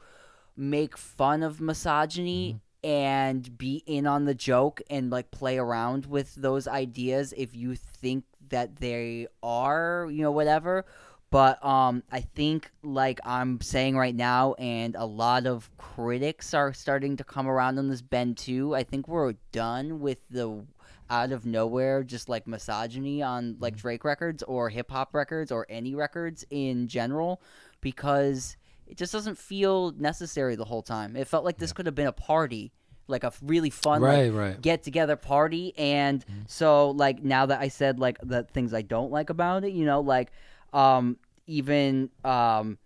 [0.57, 2.89] make fun of misogyny mm-hmm.
[2.91, 7.75] and be in on the joke and like play around with those ideas if you
[7.75, 10.85] think that they are, you know, whatever.
[11.31, 16.73] But um, I think, like I'm saying right now, and a lot of critics are
[16.73, 18.75] starting to come around on this bend too.
[18.75, 20.65] I think we're done with the
[21.11, 25.67] out of nowhere, just like misogyny on like Drake records or hip hop records or
[25.69, 27.43] any records in general,
[27.81, 31.17] because it just doesn't feel necessary the whole time.
[31.17, 32.73] It felt like this could have been a party,
[33.07, 34.61] like a really fun, like, Right, right.
[34.61, 35.75] get together party.
[35.77, 39.73] And so like now that i said like the things i don't like about it
[39.73, 40.31] you know like
[40.73, 42.79] um even um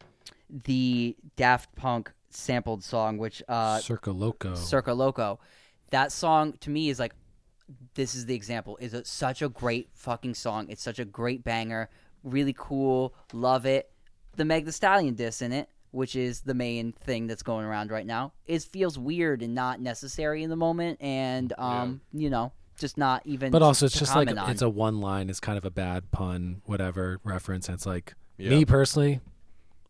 [0.64, 4.52] the daft punk sampled song which uh Circo Loco.
[4.52, 5.38] circo loco.
[5.90, 7.14] That song to me is like
[7.94, 8.76] this is the example.
[8.80, 10.68] Is a, such a great fucking song.
[10.70, 11.88] It's such a great banger.
[12.24, 13.14] Really cool.
[13.32, 13.90] Love it.
[14.36, 17.91] The meg the stallion diss in it which is the main thing that's going around
[17.91, 22.53] right now is feels weird and not necessary in the moment and um you know
[22.78, 24.51] just not even but also it's just like on.
[24.51, 28.14] it's a one line it's kind of a bad pun whatever reference and it's like
[28.36, 28.51] Yeah.
[28.51, 29.20] me personally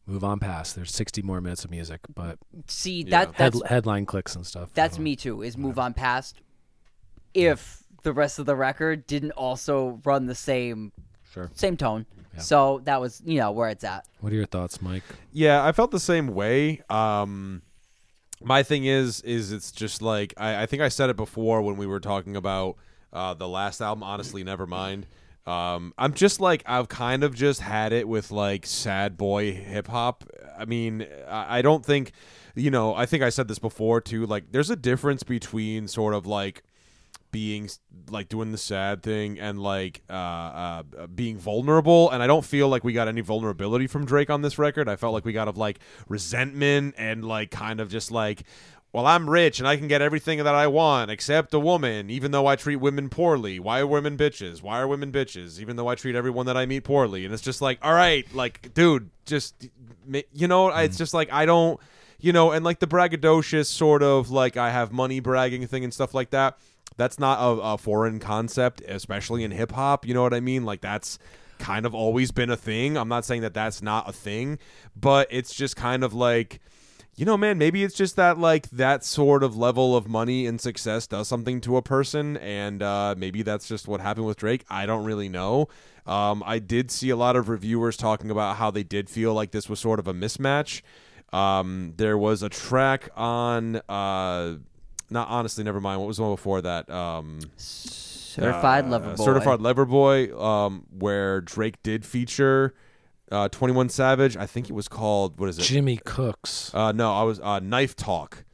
[0.07, 3.27] move on past there's 60 more minutes of music but see Yeah.
[3.27, 6.41] that head, headline clicks and stuff that's me too is move on past
[7.35, 10.93] if the rest of the record didn't also run the same
[11.31, 11.51] Sure.
[11.55, 12.07] same tone
[12.39, 12.43] Yeah.
[12.43, 15.73] so that was you know where it's at what are your thoughts mike Yeah, I
[15.73, 16.83] felt the same way.
[16.89, 17.63] Um,
[18.41, 21.77] my thing is, is it's just like I, I think I said it before when
[21.77, 22.77] we were talking about
[23.13, 24.03] uh, the last album.
[24.03, 25.07] Honestly, never mind.
[25.47, 29.89] Um, I'm just like I've kind of just had it with like sad boy hip
[29.89, 30.25] hop.
[30.59, 32.13] I mean, I, I don't think,
[32.55, 34.27] you know, I think I said this before too.
[34.27, 36.63] Like, there's a difference between sort of like
[37.31, 37.69] being
[38.11, 42.69] like doing the sad thing and like uh, uh being vulnerable and i don't feel
[42.69, 44.89] like we got any vulnerability from drake on this record.
[44.89, 48.45] I felt like we got of like resentment and like kind of just like
[48.93, 52.31] well i'm rich and i can get everything that i want except a woman even
[52.31, 53.59] though i treat women poorly.
[53.59, 54.63] Why are women bitches?
[54.63, 57.25] Why are women bitches even though i treat everyone that i meet poorly?
[57.25, 59.69] And it's just like all right like dude just
[60.33, 61.79] you know it's just like i don't
[62.21, 65.95] you know, and like the braggadocious sort of like I have money bragging thing and
[65.95, 66.59] stuff like that.
[66.99, 70.07] That's not a, a foreign concept, especially in hip hop.
[70.07, 70.67] You know what I mean?
[70.67, 71.19] Like that's
[71.59, 72.99] kind of always been a thing.
[72.99, 74.59] I'm not saying that that's not a thing,
[74.95, 76.61] but it's just kind of like,
[77.17, 80.61] you know, man, maybe it's just that like that sort of level of money and
[80.61, 84.65] success does something to a person, and uh, maybe that's just what happened with Drake.
[84.71, 85.69] I don't really know.
[86.07, 89.51] Um, I did see a lot of reviewers talking about how they did feel like
[89.51, 90.83] this was sort of a mismatch.
[91.33, 94.55] Um, there was a track on, uh,
[95.11, 96.01] not honestly, never mind.
[96.01, 96.89] What was the one before that?
[96.91, 102.75] Um, certified uh, lover boy Certified Lover Boy, um, where Drake did feature
[103.31, 104.37] uh, Twenty One Savage.
[104.37, 105.63] I think it was called what is it?
[105.63, 106.73] Jimmy Cooks.
[106.75, 108.45] Uh, no, I was uh, Knife Talk.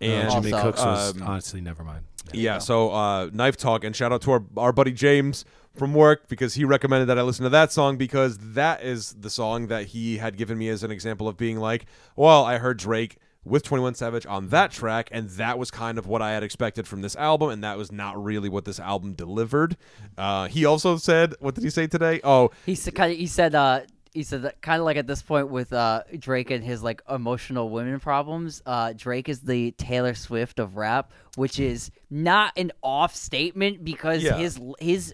[0.00, 2.04] And Uh, Jimmy Also, Cooks was um, honestly never mind.
[2.32, 5.44] Yeah, so uh, Knife Talk, and shout out to our, our buddy James
[5.76, 9.30] from work because he recommended that I listen to that song because that is the
[9.30, 11.86] song that he had given me as an example of being like,
[12.16, 16.06] well, I heard Drake with 21 Savage on that track, and that was kind of
[16.06, 19.12] what I had expected from this album, and that was not really what this album
[19.14, 19.76] delivered.
[20.18, 22.20] Uh, he also said, what did he say today?
[22.24, 23.80] Oh, He said, kind of, he said, uh,
[24.12, 27.02] he said that kind of like at this point with uh, Drake and his like
[27.08, 28.62] emotional women problems.
[28.64, 34.22] Uh, Drake is the Taylor Swift of rap, which is not an off statement because
[34.22, 34.38] Yeah.
[34.38, 35.12] his his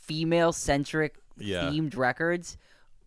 [0.00, 1.62] female centric Yeah.
[1.70, 2.56] themed records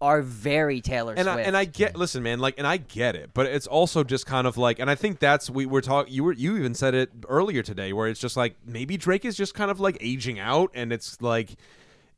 [0.02, 1.38] are very Taylor and Swift.
[1.38, 4.26] I, and I get listen man like and I get it but it's also just
[4.26, 6.94] kind of like and I think that's we were talking you were you even said
[6.94, 10.40] it earlier today where it's just like maybe Drake is just kind of like aging
[10.40, 11.56] out and it's like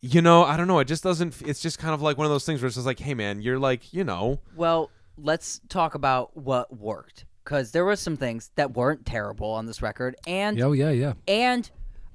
[0.02, 2.32] you know I don't know it just doesn't it's just kind of like one of
[2.32, 5.96] those things where it's just like hey man you're like you know Well, let's talk
[5.96, 10.62] about what worked because there were some things that weren't terrible on this record, and
[10.62, 11.14] Oh yeah, yeah.
[11.28, 11.70] and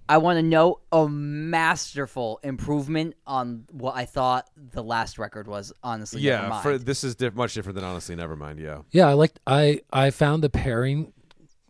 [0.09, 5.73] I want to note a masterful improvement on what I thought the last record was.
[5.83, 6.63] Honestly, yeah Nevermind.
[6.63, 9.81] for this is diff- much different than honestly never mind yeah Yeah, I liked I
[9.93, 11.13] I found the pairing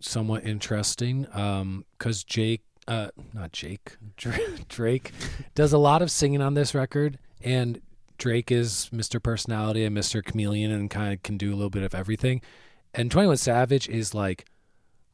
[0.00, 3.96] somewhat interesting um cuz Jake uh not Jake
[4.68, 5.12] Drake
[5.54, 7.80] does a lot of singing on this record and
[8.18, 9.20] Drake is Mr.
[9.22, 10.24] Personality and Mr.
[10.24, 12.40] Chameleon and kind of can do a little bit of everything.
[12.94, 14.46] And 21 Savage is like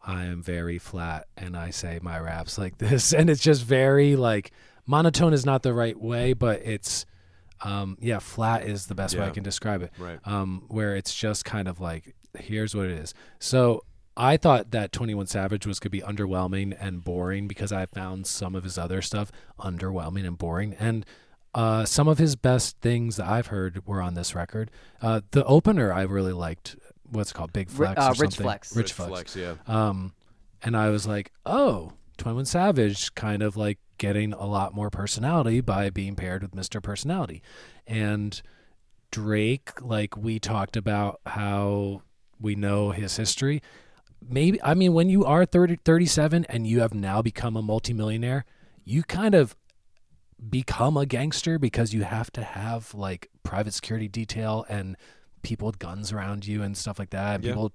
[0.08, 4.16] I am very flat and I say my raps like this and it's just very
[4.16, 4.50] like
[4.86, 7.04] monotone is not the right way but it's
[7.60, 11.14] um yeah flat is the best way I can describe it right um, where it's
[11.14, 13.14] just kind of like, here's what it is.
[13.38, 13.84] So
[14.16, 18.54] I thought that 21 Savage was could be underwhelming and boring because I found some
[18.54, 19.30] of his other stuff
[19.60, 20.74] underwhelming and boring.
[20.78, 21.06] And
[21.54, 24.70] uh, some of his best things that I've heard were on this record.
[25.00, 26.76] Uh, the opener I really liked.
[27.10, 27.52] What's it called?
[27.52, 28.00] Big Flex.
[28.00, 28.44] uh, or Rich something.
[28.44, 28.76] Flex.
[28.76, 29.36] Rich, Flex.
[29.36, 30.12] yeah Um,
[30.62, 35.60] and I was like, oh, 21 Savage kind of like getting a lot more personality
[35.60, 36.82] by being paired with Mr.
[36.82, 37.42] Personality.
[37.86, 38.40] And
[39.10, 42.02] Drake, like we talked about how
[42.40, 43.62] we know his history.
[44.26, 48.44] Maybe, I mean, when you are 30, 37 and you have now become a multimillionaire,
[48.84, 49.56] you kind of
[50.50, 54.96] become a gangster because you have to have like private security detail and
[55.48, 57.36] people with guns around you and stuff like that.
[57.36, 57.52] And Yeah.
[57.52, 57.72] people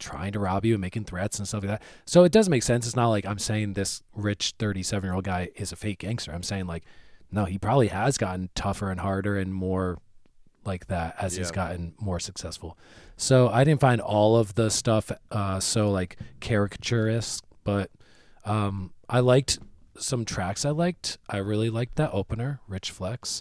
[0.00, 1.82] trying to rob you and making threats and stuff like that.
[2.04, 2.84] So it does make sense.
[2.86, 6.32] It's not like I'm saying this rich 37 year old guy is a fake gangster.
[6.32, 6.82] I'm saying like,
[7.30, 9.98] no, he probably has gotten tougher and harder and more
[10.64, 12.76] like that as he's gotten more successful.
[13.16, 17.90] So I didn't find all of the stuff uh, so like caricaturist, but
[18.44, 19.58] um, I liked
[19.98, 20.64] some tracks.
[20.64, 21.18] I liked.
[21.28, 23.40] I really liked that opener, Rich Flex.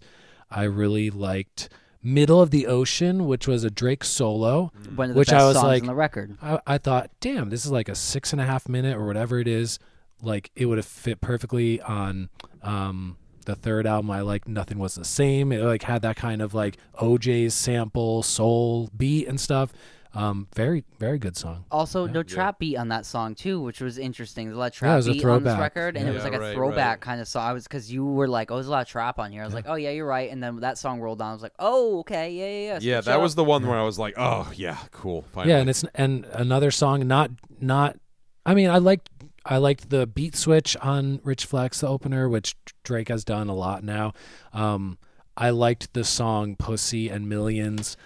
[0.52, 1.70] I really liked
[2.04, 4.72] Middle of the Ocean, which was a Drake solo.
[4.96, 6.38] One of the Which best I was songs like- on the record.
[6.42, 9.40] I, I thought, damn, this is like a six and a half minute or whatever
[9.40, 9.80] it is.
[10.22, 12.30] Like it would have fit perfectly on
[12.62, 14.10] um, the third album.
[14.12, 15.52] I like nothing was the same.
[15.52, 19.72] It like had that kind of like O'Jays sample soul beat and stuff.
[20.16, 21.66] Um, very very good song.
[21.72, 22.24] Also, no Yeah.
[22.24, 24.46] trap beat on that song too, which was interesting.
[24.46, 25.60] There's a lot of Yeah, it trap was a beat on this throwback.
[25.76, 26.14] record, and it Yeah.
[26.14, 27.02] was Yeah, like a right, throwback right.
[27.02, 27.44] kind of song.
[27.48, 29.46] I was because you were like, "Oh, there's a lot of trap on here." I
[29.46, 31.30] was like, "Oh yeah, you're right." And then that song rolled on.
[31.30, 33.22] I was like, "Oh, okay, yeah, yeah, yeah." yeah switch that up.
[33.22, 35.54] was the one where I was like oh yeah cool finally.
[35.54, 37.98] Yeah, and it's and another song not not.
[38.46, 39.10] I mean, I liked
[39.46, 43.56] I liked the beat switch on Rich Flex, the opener, which Drake has done a
[43.56, 44.14] lot now.
[44.54, 45.00] Um,
[45.36, 47.98] I liked the song "Pussy and Millions.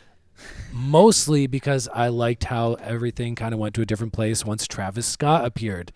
[0.72, 5.06] Mostly because I liked how everything kind of went to a different place once Travis
[5.06, 5.92] Scott appeared.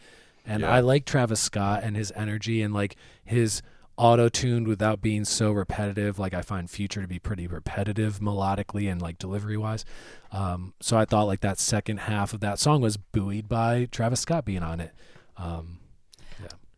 [0.45, 0.71] And Yeah.
[0.71, 3.61] I like Travis Scott and his energy and like his
[3.97, 6.17] auto tuned without being so repetitive.
[6.17, 9.85] Like I find Future to be pretty repetitive melodically and like delivery wise.
[10.31, 14.21] Um, so I thought like that second half of that song was buoyed by Travis
[14.21, 14.93] Scott being on it.
[15.37, 15.77] Um,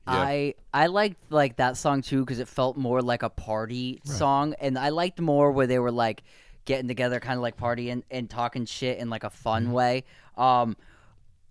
[0.05, 4.53] I I liked like that song too because it felt more like a party song,
[4.59, 6.24] and I liked more where they were like
[6.66, 9.72] getting together, kind of like partying and talking shit in like a fun Mm-hmm.
[9.74, 10.03] way.
[10.38, 10.76] Um,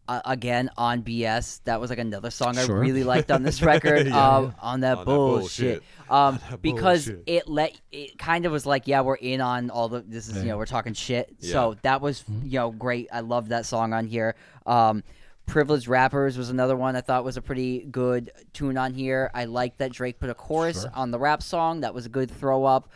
[0.09, 4.09] uh, again on BS, that was like another song I really liked on this record.
[4.09, 4.29] Yeah.
[4.37, 5.75] um, on that On that bullshit.
[5.79, 5.83] bullshit.
[6.11, 7.23] Um, that because bullshit.
[7.27, 10.43] it let it kind of was like, yeah, we're in on all the this is
[10.43, 11.33] you know we're talking shit.
[11.39, 12.47] So that was Mm-hmm.
[12.49, 13.09] you know great.
[13.13, 14.35] I loved that song on here.
[14.67, 15.05] Um,
[15.47, 19.31] Privileged Rappers was another one I thought was a pretty good tune on here.
[19.35, 21.81] I liked that Drake put a chorus on the rap song.
[21.81, 22.89] That was a good throw up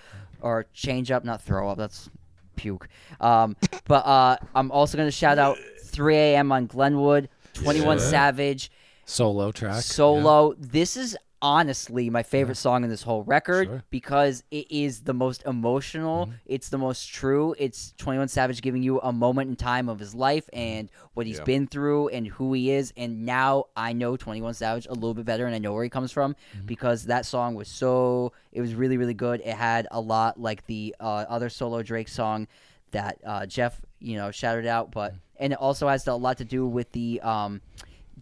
[0.46, 1.76] or change up, not throw up.
[1.78, 2.08] That's
[2.54, 2.88] puke.
[3.20, 6.52] Um, but uh, I'm also going to shout out 3 a.m.
[6.52, 8.02] on Glenwood, 21 Yeah.
[8.04, 8.70] Savage,
[9.04, 9.82] solo track.
[9.82, 10.54] solo.
[10.58, 13.84] This is honestly my favorite song in this whole record Sure.
[13.90, 16.30] because it is the most emotional.
[16.46, 17.54] It's the most true.
[17.58, 21.38] It's 21 Savage giving you a moment in time of his life and what he's
[21.38, 21.44] Yeah.
[21.44, 22.92] been through and who he is.
[22.96, 25.90] And now I know 21 Savage a little bit better and I know where he
[25.90, 29.40] comes from because that song was so, it was really, really good.
[29.44, 32.48] It had a lot like the uh, other solo Drake song
[32.92, 36.44] that uh, Jeff, you know, shouted out, but, and it also has a lot to
[36.44, 37.60] do with the, um,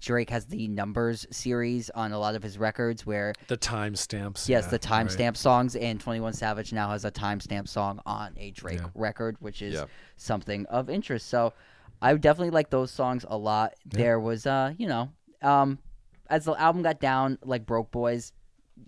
[0.01, 4.49] Drake has the numbers series on a lot of his records where The timestamps.
[4.49, 5.07] yes, yeah, the right.
[5.07, 8.89] timestamp songs and 21 Savage now has a timestamp song on a Drake Yeah.
[8.95, 9.87] record, which is Yeah.
[10.17, 11.29] something of interest.
[11.29, 11.53] So
[12.03, 13.75] I definitely like those songs a lot.
[13.87, 15.11] There was uh, you know,
[15.43, 15.79] um
[16.29, 18.33] as the album got down, like Broke Boys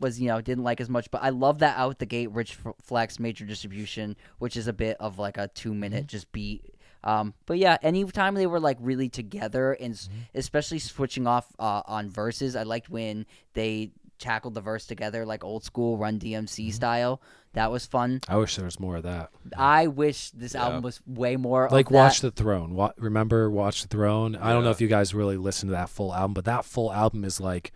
[0.00, 2.58] was you know didn't like as much, but I love that out the gate Rich
[2.82, 6.06] Flex major distribution, which is a bit of like a two minute Mm-hmm.
[6.08, 6.74] just beat.
[7.06, 10.14] Um, but yeah, anytime they were like really together, and Mm-hmm.
[10.34, 15.44] especially switching off uh, on verses, I liked when they tackled the verse together like
[15.44, 16.70] old school Run DMC Mm-hmm.
[16.70, 17.20] style.
[17.52, 18.20] That was fun.
[18.28, 19.30] I wish there was more of that.
[19.56, 20.64] I wish this Yeah.
[20.64, 22.74] album was way more Like of Watch the Throne.
[22.74, 24.36] Wa- remember Watch the Throne?
[24.36, 26.92] I don't know if you guys really listened to that full album, but that full
[26.92, 27.72] album is like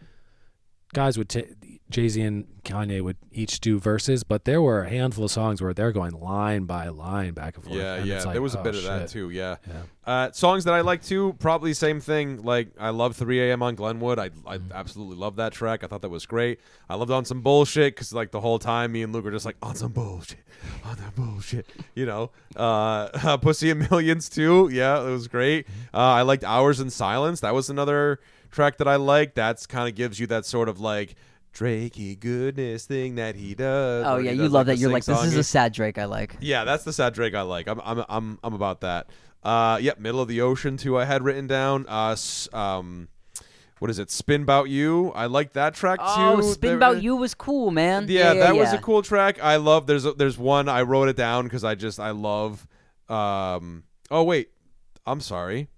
[0.93, 1.45] guys would t-
[1.91, 5.61] Jay Z and Kanye would each do verses, but there were a handful of songs
[5.61, 7.77] where they're going line by line back and forth.
[7.77, 8.23] Yeah, and yeah.
[8.23, 9.31] like, there was a oh, bit of that too.
[9.31, 9.57] Yeah.
[9.67, 9.83] Yeah.
[10.07, 12.43] Uh, songs that I like too, probably same thing.
[12.43, 13.63] Like I love 3 a.m.
[13.63, 14.19] on Glenwood.
[14.19, 14.73] I I Mm-hmm.
[14.73, 15.83] absolutely love that track.
[15.83, 16.61] I thought that was great.
[16.89, 19.47] I loved on some bullshit because like the whole time me and Luke were just
[19.47, 20.39] like on some bullshit,
[20.85, 21.67] on that bullshit.
[21.95, 24.71] You know, uh, Pussy and Millions too.
[24.73, 25.67] Yeah, it was great.
[25.67, 25.97] Mm-hmm.
[25.97, 27.41] Uh, I liked Hours in Silence.
[27.41, 28.21] That was another
[28.51, 31.15] track that I like, That's kind of gives you that sort of like.
[31.53, 34.05] Drakey goodness thing that he does.
[34.07, 34.79] Oh yeah, you love the that.
[34.79, 36.37] You're like, this is a sad Drake I like.
[36.41, 37.67] Yeah, that's the sad Drake I like.
[37.67, 39.09] I'm I'm I'm I'm about that.
[39.43, 40.97] Uh, yep, middle of the ocean too.
[40.97, 41.87] I had written down.
[41.89, 42.15] Uh,
[42.53, 43.09] um,
[43.79, 44.11] what is it?
[44.11, 45.11] Spin about you.
[45.13, 46.05] I like that track too.
[46.07, 48.07] Oh, Spin About You was cool, man.
[48.09, 49.43] Yeah, yeah that was a cool track.
[49.43, 49.87] I love.
[49.87, 52.67] There's a, there's one I wrote it down because I just I love.
[53.09, 53.85] Um.
[54.11, 54.51] Oh wait,
[55.07, 55.69] I'm sorry.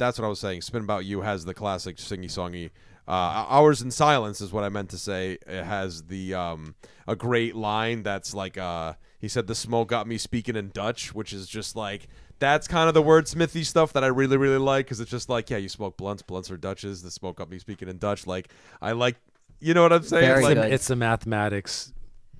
[0.00, 0.62] That's what I was saying.
[0.62, 2.70] Spin about you has the classic singy songy.
[3.06, 5.38] Uh, Hours in Silence is what I meant to say.
[5.46, 6.74] It has the um
[7.06, 11.14] a great line that's like uh he said the smoke got me speaking in Dutch,
[11.14, 14.86] which is just like that's kind of the wordsmithy stuff that I really really like
[14.86, 17.02] because it's just like yeah you smoke blunts, blunts are Dutches.
[17.02, 18.26] The smoke got me speaking in Dutch.
[18.26, 19.16] Like I like
[19.60, 20.26] you know what I'm saying?
[20.26, 20.72] Very like, good.
[20.72, 21.92] It's the mathematics.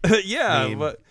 [0.24, 0.78] yeah, Meme.
[0.78, 1.02] but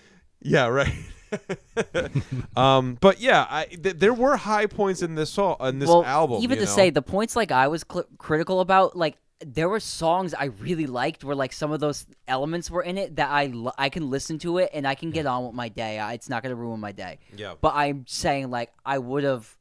[0.41, 0.93] yeah, right.
[2.55, 6.03] um, but yeah, I th- there were high points in this song, in this well,
[6.03, 6.41] album.
[6.41, 6.69] Even to know?
[6.69, 10.85] say the points like I was cl- critical about, like there were songs I really
[10.85, 14.09] liked where like some of those elements were in it that I l- I can
[14.09, 15.99] listen to it and I can get on with my day.
[15.99, 17.19] I, it's not going to ruin my day.
[17.35, 17.53] Yeah.
[17.59, 19.55] But I'm saying like I would have.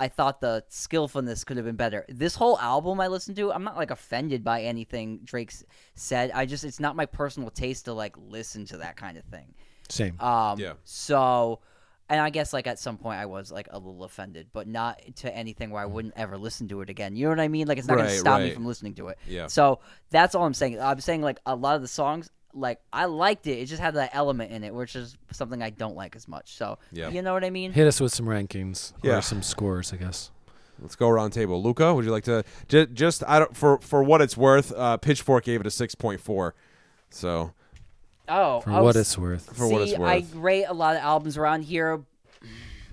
[0.00, 2.04] I thought the skillfulness could have been better.
[2.08, 5.64] This whole album I listened to, I'm not like offended by anything Drake's
[5.94, 6.32] said.
[6.32, 9.54] I just it's not my personal taste to like listen to that kind of thing.
[9.88, 10.18] Same.
[10.20, 10.74] Um, Yeah.
[10.84, 11.60] So,
[12.08, 15.00] and I guess like at some point I was like a little offended, but not
[15.16, 17.16] to anything where I wouldn't ever listen to it again.
[17.16, 17.66] You know what I mean?
[17.66, 19.18] Like it's not gonna stop me from listening to it.
[19.26, 19.48] Yeah.
[19.48, 19.80] So
[20.10, 20.80] that's all I'm saying.
[20.80, 23.58] I'm saying like a lot of the songs, like I liked it.
[23.58, 26.54] It just had that element in it, which is something I don't like as much.
[26.54, 27.08] So Yeah.
[27.08, 27.72] you know what I mean?
[27.72, 29.18] Hit us with some rankings Yeah.
[29.18, 30.30] or some scores, I guess.
[30.80, 31.62] Let's go around table.
[31.62, 34.72] Luca, would you like to just, just I don't for for what it's worth?
[34.72, 36.54] Uh, Pitchfork gave it a six point four.
[37.10, 37.52] So
[38.28, 39.56] Oh, For I what was- it's worth.
[39.56, 42.02] For what it's See, I rate a lot of albums around here.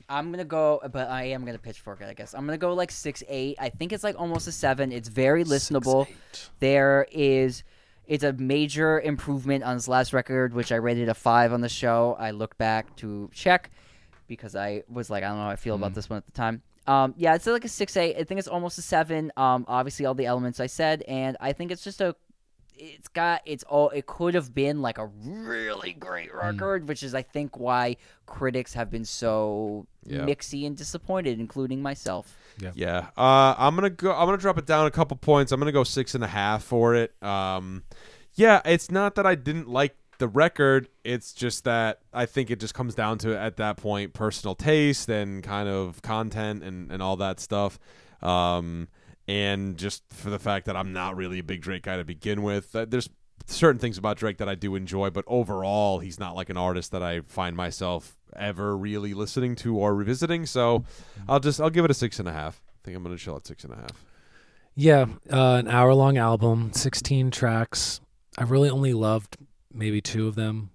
[0.10, 2.06] I'm gonna go, but I am gonna pitchfork it.
[2.08, 3.58] I guess I'm gonna go like six eight.
[3.60, 4.92] I think it's like almost a seven.
[4.92, 6.08] It's very listenable.
[6.08, 6.50] eight.
[6.60, 7.64] There is,
[8.06, 11.70] it's a major improvement on his last record, which I rated a five on the
[11.70, 12.16] show.
[12.20, 13.72] I looked back to check
[14.28, 16.32] because I was like, I don't know how I feel about this one at the
[16.34, 16.62] time.
[16.86, 18.18] Um, yeah, it's like a six eight.
[18.18, 19.32] I think it's almost a seven.
[19.38, 22.14] Um, obviously all the elements I said, and I think it's just a
[22.76, 27.14] it's got it's all it could have been like a really great record which is
[27.16, 27.96] i think why
[28.26, 30.20] critics have been so Yeah.
[30.22, 32.36] mixy and disappointed including myself
[32.76, 34.12] yeah, uh, I'm gonna go.
[34.14, 35.52] I'm gonna drop it down a couple points.
[35.52, 37.12] I'm gonna go six and a half for it.
[37.24, 37.82] Um,
[38.36, 40.88] yeah, it's not that I didn't like the record.
[41.04, 45.10] It's just that I think it just comes down to at that point personal taste
[45.10, 47.80] and kind of content and and all that stuff.
[48.22, 48.88] Um,
[49.28, 52.44] and just for the fact that I'm not really a big Drake guy to begin
[52.44, 52.76] with.
[52.76, 53.10] Uh, There's
[53.46, 56.92] certain things about Drake that I do enjoy, but overall, he's not like an artist
[56.92, 60.46] that I find myself ever really listening to or revisiting.
[60.46, 60.86] So
[61.28, 62.62] I'll just I'll give it a six and a half.
[62.68, 64.06] I think I'm gonna chill at six and a half.
[64.76, 68.02] Yeah, uh, an hour long album, 16 tracks.
[68.40, 69.38] I really only loved
[69.72, 70.72] maybe two of them.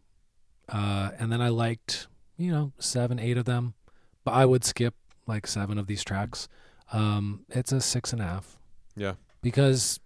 [0.68, 3.74] Uh, and then I liked, you know, seven, eight of them.
[4.22, 4.94] But I would skip
[5.26, 6.48] like seven of these tracks.
[6.92, 8.58] Um, it's a six and a half
[8.96, 9.14] Yeah.
[9.42, 10.00] because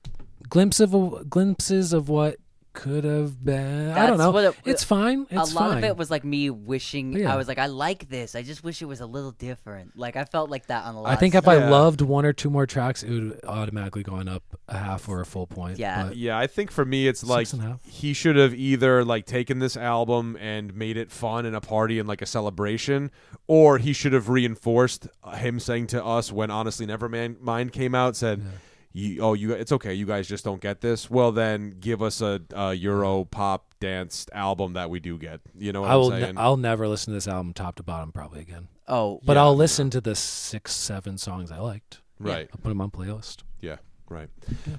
[0.49, 2.37] glimpse of a, glimpses of what
[2.73, 3.91] could have been.
[3.91, 4.31] I don't That's know.
[4.31, 5.27] what it- it's fine.
[5.31, 5.79] It's a lot fine.
[5.79, 7.13] of it was like me wishing.
[7.13, 7.33] Yeah.
[7.33, 8.35] I was like, I like this.
[8.35, 9.97] I just wish it was a little different.
[9.97, 11.11] Like I felt like that on a lot.
[11.11, 11.53] I of think if stuff.
[11.55, 11.71] I Yeah.
[11.71, 15.27] loved one or two more tracks, it would automatically gone up a half or a
[15.27, 15.79] full point.
[15.79, 16.09] Yeah.
[16.09, 17.85] but Yeah, I think for me it's like and a half.
[17.85, 21.99] he should have either like taken this album and made it fun and a party
[21.99, 23.11] and like a celebration,
[23.47, 27.95] or he should have reinforced uh, him saying to us when honestly Nevermind Mind came
[27.95, 28.43] out said.
[28.93, 29.53] You, oh, you.
[29.53, 29.95] It's okay.
[29.95, 31.11] You guys just don't get this.
[31.11, 35.41] Well, then give us a, a Euro pop dance album that we do get.
[35.59, 36.13] You know what I will.
[36.13, 36.39] am Ne- saying?
[36.39, 38.69] I'll never listen to this album top to bottom probably again.
[38.89, 39.43] Oh, But Yeah.
[39.45, 42.01] I'll listen to the six, seven songs I liked.
[42.19, 42.49] right.
[42.53, 43.39] I'll put them on playlist.
[43.61, 43.77] Yeah.
[44.09, 44.29] Right.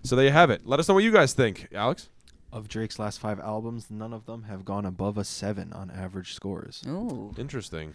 [0.03, 0.61] So there you have it.
[0.67, 2.09] Let us know what you guys think, Alex.
[2.51, 6.35] Of Drake's last five albums, none of them have gone above a seven on average
[6.35, 6.83] scores.
[6.87, 7.93] Oh, Interesting.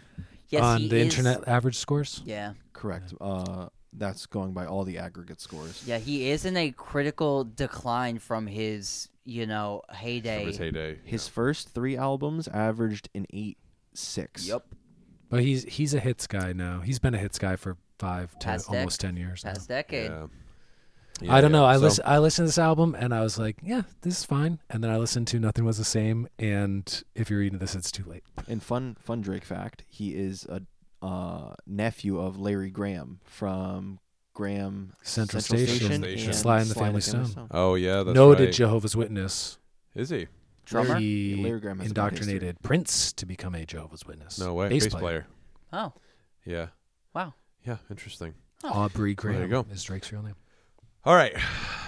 [0.49, 2.23] Yes, on the is- internet average scores.
[2.25, 3.15] Yeah, Correct.
[3.21, 5.83] Uh, that's going by all the aggregate scores.
[5.87, 10.39] yeah, he is in a critical decline from his, you know, heyday.
[10.41, 10.99] From his heyday.
[11.05, 13.59] His first three albums averaged an eight
[13.95, 14.47] six.
[14.47, 14.65] Yep,
[15.31, 16.81] But he's he's a hits guy now.
[16.81, 19.45] He's been a hits guy for five to Past almost ten years.
[19.45, 19.53] now.
[19.55, 20.11] past decade.
[20.11, 20.27] Yeah.
[21.35, 21.65] I don't Yeah, know.
[21.65, 22.05] I so- listen.
[22.07, 24.91] I listened to this album and I was like, "Yeah, this is fine." And then
[24.93, 28.23] I listened to "Nothing Was the Same," and if you're reading this, it's too late.
[28.47, 30.63] And fun fun Drake fact: he is a
[31.03, 33.99] uh, nephew of Larry Graham from
[34.35, 36.05] Graham Central Station, Station.
[36.29, 37.49] and Sly and the Family Stone.
[37.51, 38.53] Oh yeah, that's Noted right.
[38.55, 39.59] Jehovah's Witness.
[39.95, 40.27] Is he?
[40.65, 40.97] Drummer.
[40.99, 42.25] He Larry Graham has a bad history.
[42.35, 44.39] indoctrinated Prince to become a Jehovah's Witness.
[44.39, 44.69] No way.
[44.69, 45.27] Bass, Bass, player.
[45.71, 45.85] player.
[45.85, 45.93] Oh,
[46.45, 46.67] Yeah.
[47.15, 47.35] wow.
[47.67, 47.79] Yeah.
[47.91, 48.35] Interesting.
[48.65, 49.37] Aubrey Graham.
[49.39, 49.67] There you go.
[49.73, 50.35] is Drake's real name.
[51.05, 51.35] All right.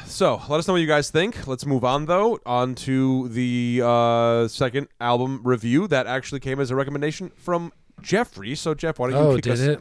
[0.06, 1.46] So let us know what you guys think.
[1.46, 6.70] Let's move on though on to the uh, second album review that actually came as
[6.70, 7.72] a recommendation from
[8.03, 8.55] Jeffrey.
[8.55, 9.61] So Jeff, why don't you Oh, kick did us?
[9.61, 9.80] it?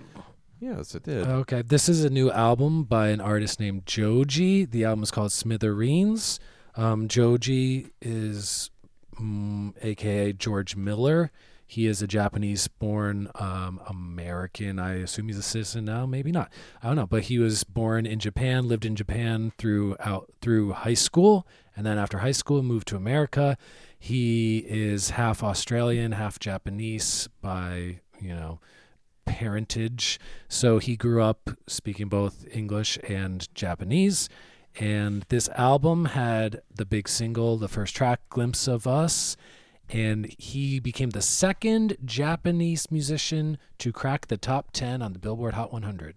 [0.60, 1.26] Yes, it did.
[1.26, 4.66] Okay, this is a new album by an artist named Joji.
[4.66, 6.40] The album is called Smithereens.
[6.76, 8.70] Um, Joji is,
[9.20, 11.32] mm, aka George Miller.
[11.66, 14.80] He is a Japanese-born um, American.
[14.80, 16.06] I assume he's a citizen now.
[16.08, 16.52] Maybe not.
[16.82, 17.06] I don't know.
[17.06, 21.98] But he was born in Japan, lived in Japan throughout through high school, and then
[22.00, 23.56] after high school moved to America.
[24.02, 28.60] He is half Australian, half Japanese by you know
[29.30, 30.20] parentage.
[30.48, 34.28] So he grew up speaking both English and Japanese.
[34.80, 39.38] And this album had the big single, the first track, Glimpse of Us.
[39.90, 45.56] And he became the second Japanese musician to crack the top 10 on the Billboard
[45.56, 46.16] Hot 100.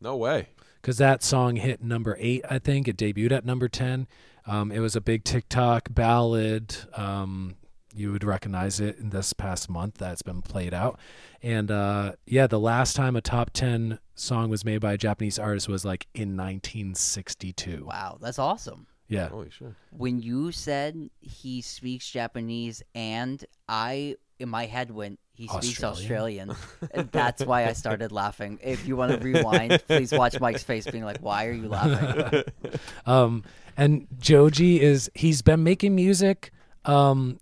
[0.00, 0.48] No way.
[0.80, 2.88] Because that song hit number eight, I think.
[2.88, 4.06] It debuted at number 10.
[4.46, 6.76] Um, it was a big TikTok ballad.
[6.94, 7.56] Um,
[7.98, 10.98] you would recognize it in this past month that's been played out.
[11.42, 15.38] And uh, yeah, the last time a top 10 song was made by a Japanese
[15.38, 17.84] artist was like in 1962.
[17.86, 18.86] Wow, that's awesome.
[19.08, 19.28] Yeah.
[19.28, 19.72] Holy shit.
[19.90, 26.50] When you said he speaks Japanese, and I in my head went, he speaks Australian?
[26.50, 26.56] Australian,
[26.94, 28.58] and that's why I started laughing.
[28.62, 32.44] If you want to rewind, please watch Mike's face, being like, "Why are you laughing?"
[33.06, 33.44] Um,
[33.76, 36.50] and Joji is he's been making music.
[36.84, 37.38] Um,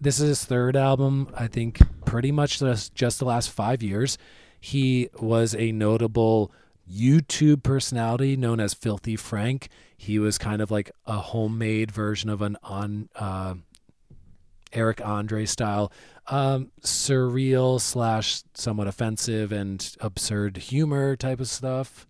[0.00, 1.28] this is his third album.
[1.36, 4.18] I think pretty much just just the last five years.
[4.60, 6.52] He was a notable
[6.90, 9.68] YouTube personality known as Filthy Frank.
[9.96, 13.54] He was kind of like a homemade version of an on uh,
[14.72, 15.90] Eric Andre style,
[16.26, 22.06] um, surreal slash somewhat offensive and absurd humor type of stuff.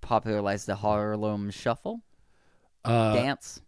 [0.00, 2.00] Popularized the Harlem Shuffle
[2.84, 3.60] Uh, dance.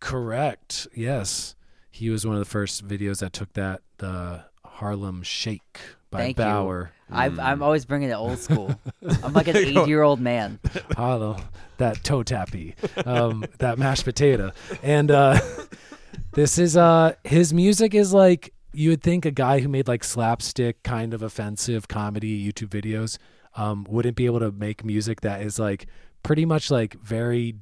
[0.00, 0.86] Correct.
[0.94, 1.54] Yes.
[1.92, 5.78] He was one of the first videos that took that the Harlem Shake
[6.10, 6.44] by Thank you.
[6.44, 6.88] Baauer.
[7.10, 8.74] I've, I'm always bringing it old school.
[9.22, 9.82] I'm like an There you go.
[9.82, 10.58] 80 year old man.
[10.96, 11.36] Hollow,
[11.76, 12.74] that toe tappy,
[13.04, 15.38] um, that mashed potato, and uh,
[16.32, 20.02] this is uh, his music is like you would think a guy who made like
[20.02, 23.18] slapstick kind of offensive comedy YouTube videos
[23.54, 25.86] um, wouldn't be able to make music that is like
[26.22, 27.56] pretty much like very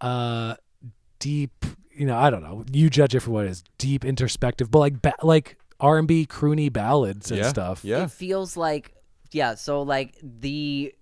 [0.00, 0.54] uh
[1.18, 1.64] deep
[1.98, 4.78] you know i don't know you judge it for what it is deep introspective but
[4.78, 7.48] like ba- like r&b croony ballads and yeah.
[7.48, 8.04] stuff Yeah.
[8.04, 8.94] It feels like,
[9.30, 9.54] yeah.
[9.54, 10.94] So like the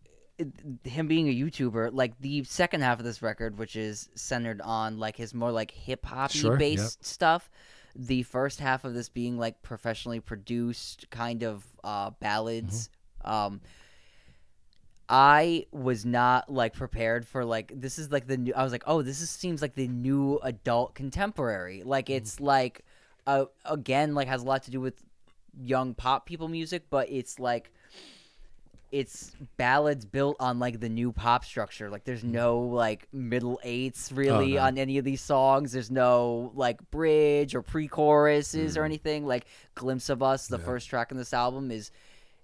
[0.84, 4.98] him being a YouTuber, like the second half of this record, which is centered on
[4.98, 7.50] like his more like hip hoppy Sure, based stuff.
[7.94, 12.90] The first half of this being like professionally produced kind of uh, ballads.
[13.24, 13.62] Um,
[15.08, 18.52] I was not like prepared for like this is like the new.
[18.54, 21.82] I was like, oh, this is, seems like the new adult contemporary.
[21.84, 22.16] Like mm-hmm.
[22.16, 22.84] it's like,
[23.26, 25.02] uh, again, like has a lot to do with
[25.62, 27.70] young pop people music, but it's like
[28.92, 31.90] it's ballads built on like the new pop structure.
[31.90, 32.30] Like there's mm.
[32.30, 34.62] no like middle eights oh, really no.
[34.62, 35.72] on any of these songs.
[35.72, 38.86] There's no like bridge or pre-choruses or mm.
[38.86, 39.26] anything.
[39.26, 41.90] Like "Glimpse of Us," the first track in this album is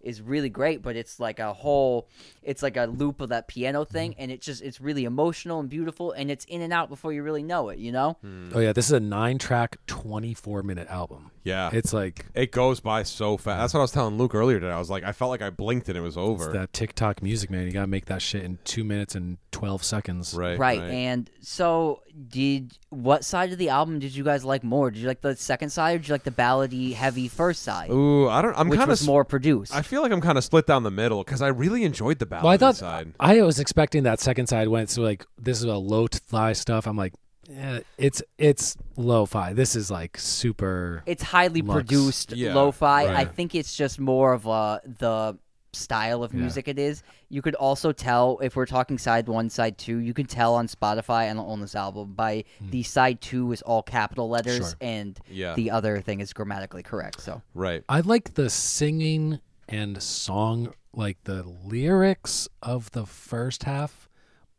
[0.02, 2.08] is really great, but it's like a whole,
[2.42, 3.92] it's like a loop of that piano mm-hmm.
[3.92, 7.12] thing, and it's just it's really emotional and beautiful, and it's in and out before
[7.12, 7.78] you really know it.
[7.78, 8.16] You know?
[8.54, 11.31] Oh yeah, this is a nine-track, twenty-four minute album.
[11.44, 11.70] Yeah.
[11.72, 13.60] It's like it goes by so fast.
[13.60, 14.72] That's what I was telling Luke earlier today.
[14.72, 16.44] I was like, I felt like I blinked and it was over.
[16.44, 17.66] it's that TikTok music, man.
[17.66, 20.34] You gotta make that shit in two minutes and twelve seconds.
[20.34, 20.80] right, Right.
[20.80, 24.90] And so, did what side of the album did you guys like more?
[24.90, 27.90] Did you like the second side, or did you like the ballady, heavy first side,
[27.90, 28.56] Ooh, I don't.
[28.58, 29.74] I'm which kind was of more produced?
[29.74, 32.26] I feel like I'm kind of split down the middle because I really enjoyed the
[32.26, 33.12] ballad Well, I thought side.
[33.18, 36.86] I was expecting that second side went so like this is a low-fi stuff.
[36.86, 37.14] I'm like,
[37.60, 39.52] Uh, it's it's lo-fi.
[39.52, 41.02] This is like super.
[41.06, 41.74] it's highly Lux.
[41.74, 43.06] produced Yeah, lo-fi.
[43.14, 45.38] I think it's just more of a the
[45.74, 46.40] style of Yeah.
[46.40, 47.02] music it is.
[47.30, 49.98] You could also tell if we're talking side one, side two.
[49.98, 52.70] You can tell on Spotify and on this album by hmm.
[52.70, 54.74] the side two is all capital letters Sure.
[54.80, 55.54] and Yeah.
[55.54, 57.20] the other thing is grammatically correct.
[57.20, 57.84] So Right.
[57.88, 64.01] I like the singing and song, like the lyrics of the first half,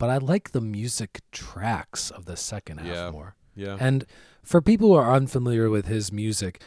[0.03, 3.11] but I like the music tracks of the second half Yeah.
[3.11, 3.35] more.
[3.55, 3.77] Yeah.
[3.79, 4.05] And
[4.43, 6.61] for people who are unfamiliar with his music,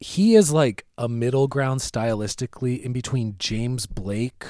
[0.00, 4.46] he is like a middle ground stylistically in between James Blake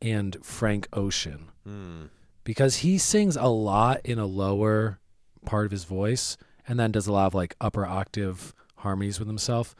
[0.00, 2.04] and Frank Ocean Hmm.
[2.44, 4.98] because he sings a lot in a lower
[5.44, 9.28] part of his voice and then does a lot of like upper octave harmonies with
[9.28, 9.74] himself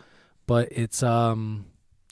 [0.46, 1.66] but it's um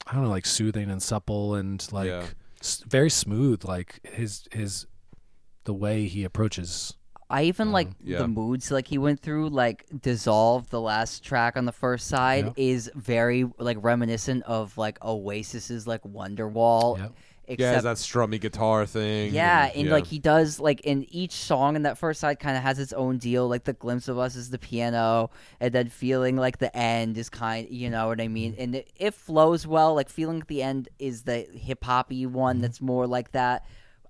[0.07, 2.25] i don't know like soothing and supple and like Yeah.
[2.61, 4.85] s- very smooth like his his
[5.65, 6.93] the way he approaches
[7.29, 8.17] I even like um, yeah.
[8.19, 9.49] the moods like he went through.
[9.49, 12.53] Like "Dissolve," the last track on the first side, Yep.
[12.57, 16.97] is very like reminiscent of like Oasis's like Wonderwall.
[16.97, 17.07] Yeah,
[17.47, 19.33] Except it's that strummy guitar thing.
[19.33, 22.57] Yeah, and- and like he does like in each song in that first side kind
[22.57, 23.47] of has its own deal.
[23.47, 27.29] Like the glimpse of us is the piano, and then feeling like the end is
[27.29, 28.53] kind, you know what I mean.
[28.53, 28.61] Mm-hmm.
[28.61, 29.95] And it, it flows well.
[29.95, 32.61] Like feeling at the end is the hip hoppy one mm-hmm.
[32.61, 33.65] that's more like that.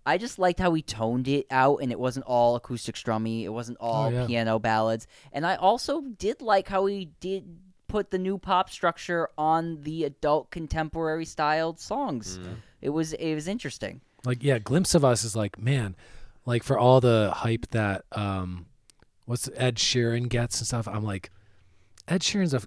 [0.06, 3.44] I just liked how he toned it out, and it wasn't all acoustic strummy.
[3.44, 4.28] It wasn't all yeah.
[4.28, 5.08] piano ballads.
[5.32, 10.04] And I also did like how he did put the new pop structure on the
[10.04, 12.40] adult contemporary styled songs.
[12.82, 14.02] It was it was interesting.
[14.26, 15.96] like yeah glimpse of us is like man
[16.46, 18.66] like for all the hype that um
[19.26, 21.32] what's ed sheeran gets and stuff i'm like
[22.08, 22.62] ed sheeran's a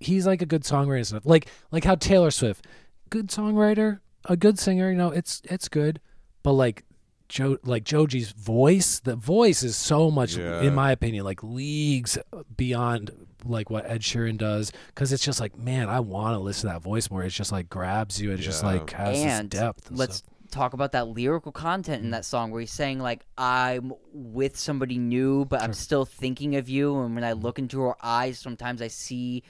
[0.00, 2.66] he's like a good songwriter and stuff like like how taylor swift
[3.10, 6.00] good songwriter a good singer you know it's it's good
[6.44, 6.84] but like
[7.28, 10.60] joe like joji's voice the voice is so much Yeah.
[10.62, 12.16] in my opinion like leagues
[12.56, 13.10] beyond
[13.46, 16.74] like what ed sheeran does because it's just like man i want to listen to
[16.74, 19.88] that voice more it's just like grabs you and just like has and this depth
[19.88, 20.30] and let's stuff.
[20.54, 24.98] Talk about that lyrical content in that song where he's saying like i'm with somebody
[24.98, 28.80] new but i'm still thinking of you and when i look into her eyes sometimes
[28.80, 29.42] i see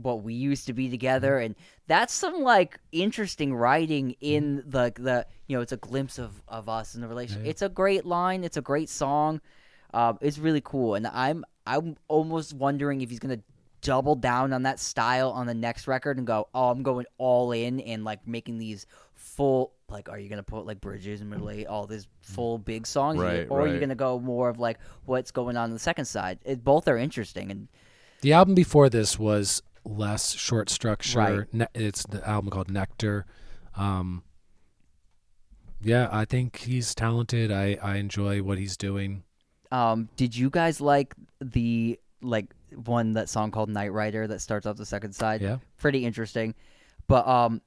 [0.00, 1.32] what we used to be together.
[1.32, 1.46] Mm-hmm.
[1.46, 1.54] and
[1.86, 6.68] that's some like interesting writing in the the you know it's a glimpse of of
[6.68, 9.40] us in the relationship it's a great line it's a great song
[9.92, 13.40] um, it's really cool and i'm i'm almost wondering if he's gonna
[13.80, 17.52] double down on that style on the next record and go, oh, I'm going all
[17.52, 21.50] in and like making these full like, are you gonna put like bridges and middle
[21.50, 24.78] eight, all these full big songs, Right, or are you gonna go more of like
[25.06, 26.38] what's going on on the second side?
[26.44, 27.68] It, both are interesting and
[28.20, 31.18] The album before this was less short structure.
[31.18, 31.54] Right.
[31.54, 33.24] Ne- it's the album called Nectar.
[33.76, 34.22] Um,
[35.80, 37.52] yeah, I think he's talented.
[37.52, 39.22] I, I enjoy what he's doing.
[39.70, 44.66] Um, did you guys like the like one that song called Night Rider that starts
[44.66, 45.40] off the second side?
[45.40, 45.58] Yeah.
[45.78, 46.54] pretty interesting.
[47.06, 47.62] But um,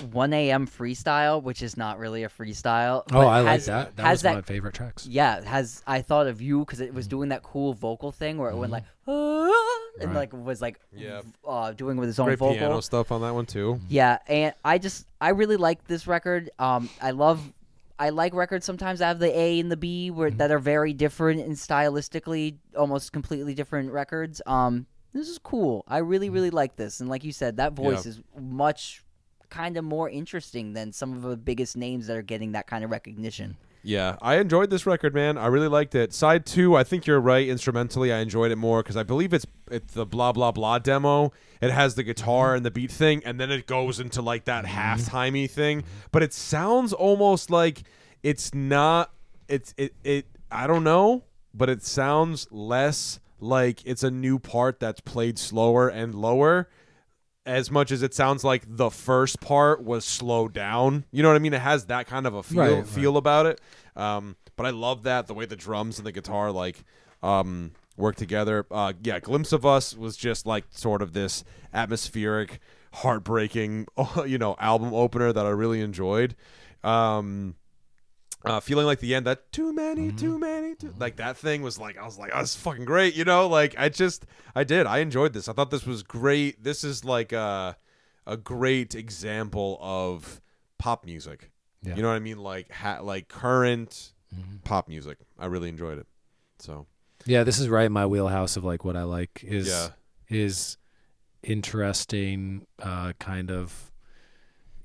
[0.00, 0.66] 1 a.m.
[0.66, 3.02] freestyle, which is not really a freestyle.
[3.12, 3.96] Oh, but I like that.
[3.96, 5.06] That has was that, my favorite tracks.
[5.06, 8.50] Yeah, has I thought of you because it was doing that cool vocal thing where
[8.50, 10.06] it went like "Ah," and Mm-hmm.
[10.08, 10.14] Right.
[10.16, 11.20] like was like Yeah.
[11.46, 12.56] uh, doing with his own Great vocal.
[12.56, 13.80] piano stuff on that one too.
[13.88, 16.50] Yeah, and I just I really like this record.
[16.58, 17.52] Um, I love
[17.98, 20.38] I like records sometimes that have the A and the B where Mm-hmm.
[20.38, 24.40] that are very different and stylistically almost completely different records.
[24.46, 25.84] Um, this is cool.
[25.86, 26.34] I really Mm-hmm.
[26.34, 28.10] really like this, and like you said, that voice Yeah.
[28.12, 29.02] is much
[29.52, 32.82] kind of more interesting than some of the biggest names that are getting that kind
[32.82, 33.56] of recognition.
[33.84, 35.36] Yeah, I enjoyed this record, man.
[35.36, 36.14] I really liked it.
[36.14, 37.46] Side two, I think you're right.
[37.46, 41.32] Instrumentally, I enjoyed it more because I believe it's it's the blah blah blah demo.
[41.60, 44.64] It has the guitar and the beat thing, and then it goes into like that
[44.64, 44.78] mm-hmm.
[44.78, 45.84] halftimey thing.
[46.12, 47.82] But it sounds almost like
[48.22, 49.12] it's not.
[49.48, 50.26] It's it it.
[50.50, 55.88] I don't know, but it sounds less like it's a new part that's played slower
[55.88, 56.68] and lower
[57.44, 61.04] as much as it sounds like the first part was slowed down.
[61.10, 61.54] You know what I mean?
[61.54, 63.16] It has that kind of a feel Right, right.
[63.16, 63.60] about it.
[63.96, 66.84] Um, but I love that the way the drums and the guitar like
[67.22, 68.66] um, work together.
[68.70, 71.42] Uh, yeah, glimpse of us was just like sort of this
[71.74, 72.60] atmospheric,
[72.94, 73.86] heartbreaking,
[74.26, 76.36] you know, album opener that I really enjoyed.
[76.84, 77.54] Um,
[78.44, 80.16] uh, feeling like the end that too many, Mm-hmm.
[80.16, 83.14] too many, too, like that thing was like I was like, oh, this fucking great,
[83.14, 83.48] you know.
[83.48, 84.24] Like I just,
[84.54, 85.48] I did, I enjoyed this.
[85.48, 86.62] I thought this was great.
[86.64, 87.76] This is like a,
[88.26, 90.40] a great example of
[90.78, 91.50] pop music.
[91.82, 91.96] Yeah.
[91.96, 92.38] You know what I mean?
[92.38, 94.56] Like ha- like current Mm-hmm.
[94.64, 95.18] pop music.
[95.38, 96.06] I really enjoyed it.
[96.58, 96.86] So
[97.26, 99.88] Yeah, this is right in my wheelhouse of like what I like is Yeah.
[100.30, 100.78] is
[101.52, 103.91] interesting uh kind of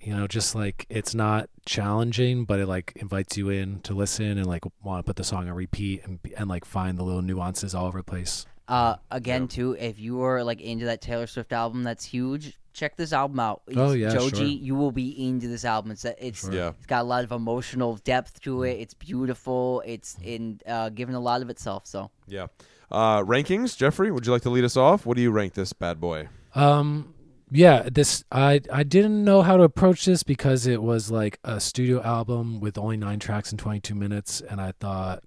[0.02, 4.38] you know just like it's not challenging but it like invites you in to listen
[4.38, 7.22] and like want to put the song on repeat and and like find the little
[7.22, 8.46] nuances all over the place.
[8.70, 9.50] Uh, again, Yep.
[9.50, 12.58] too, if you are like into that Taylor Swift album, that's huge.
[12.74, 13.62] Check this album out.
[13.78, 14.46] Oh, yeah, Joji, sure.
[14.46, 15.92] you will be into this album.
[15.92, 16.54] It's it's Sure.
[16.54, 16.70] Yeah.
[16.78, 18.70] it's got a lot of emotional depth to Mm.
[18.74, 18.80] it.
[18.82, 19.82] It's beautiful.
[19.86, 21.88] It's in uh, giving a lot of itself.
[21.88, 22.48] So yeah.
[22.92, 24.12] Uh, rankings, Jeffrey.
[24.12, 25.06] Would you like to lead us off?
[25.06, 26.28] What do you rank this bad boy?
[26.54, 27.14] Um
[27.52, 31.60] yeah, this I I didn't know how to approach this because it was like a
[31.60, 35.24] studio album with only 9 tracks and 22 minutes and I thought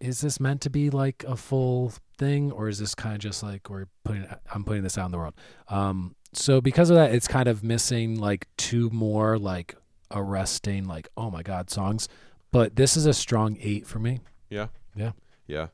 [0.00, 3.42] is this meant to be like a full thing or is this kind of just
[3.42, 5.34] like we're putting I'm putting this out in the world.
[5.68, 9.74] Um so because of that it's kind of missing like two more like
[10.10, 12.08] arresting like oh my god songs,
[12.50, 14.20] but this is a strong 8 for me.
[14.48, 14.68] Yeah.
[14.94, 15.12] Yeah.
[15.46, 15.66] Yeah.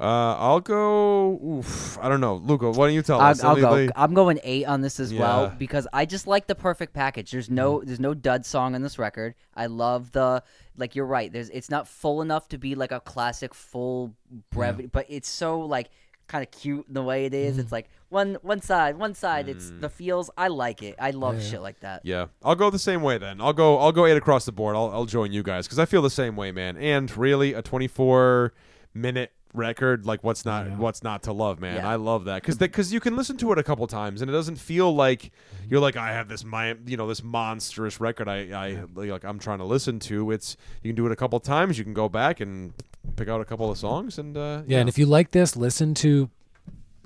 [0.00, 1.38] Uh, I'll go.
[1.44, 2.70] Oof, I don't know, Luca.
[2.70, 3.44] Why don't you tell I'll, us?
[3.44, 3.74] I'll Any- go.
[3.74, 5.50] any- I'm going eight on this as well Yeah.
[5.50, 5.58] Mm.
[5.58, 7.30] because I just like the perfect package.
[7.32, 9.34] There's no there's no dud song on this record.
[9.54, 10.42] I love the
[10.78, 11.30] like you're right.
[11.30, 14.14] There's it's not full enough to be like a classic full
[14.50, 15.90] brevity, but it's so like
[16.28, 17.56] kind of cute in the way it is.
[17.56, 17.60] Mm.
[17.60, 19.50] It's like one one side, one side.
[19.50, 20.30] It's the feels.
[20.34, 20.94] I like it.
[20.98, 21.46] I love Yeah.
[21.50, 22.00] shit like that.
[22.04, 23.38] Yeah, I'll go the same way then.
[23.42, 23.76] I'll go.
[23.78, 24.76] I'll go eight across the board.
[24.76, 26.78] I'll, I'll join you guys because I feel the same way, man.
[26.78, 28.54] And really, a 24
[28.94, 30.76] minute record, like what's not Yeah.
[30.76, 31.76] what's not to love, man.
[31.76, 31.88] Yeah.
[31.88, 34.32] I love that because because you can listen to it a couple times and it
[34.32, 35.32] doesn't feel like
[35.68, 39.38] you're like I have this my you know this monstrous record I I like I'm
[39.38, 40.30] trying to listen to.
[40.30, 41.78] It's you can do it a couple times.
[41.78, 42.72] You can go back and
[43.16, 45.94] pick out a couple of songs and uh, Yeah, and if you like this, listen
[45.94, 46.30] to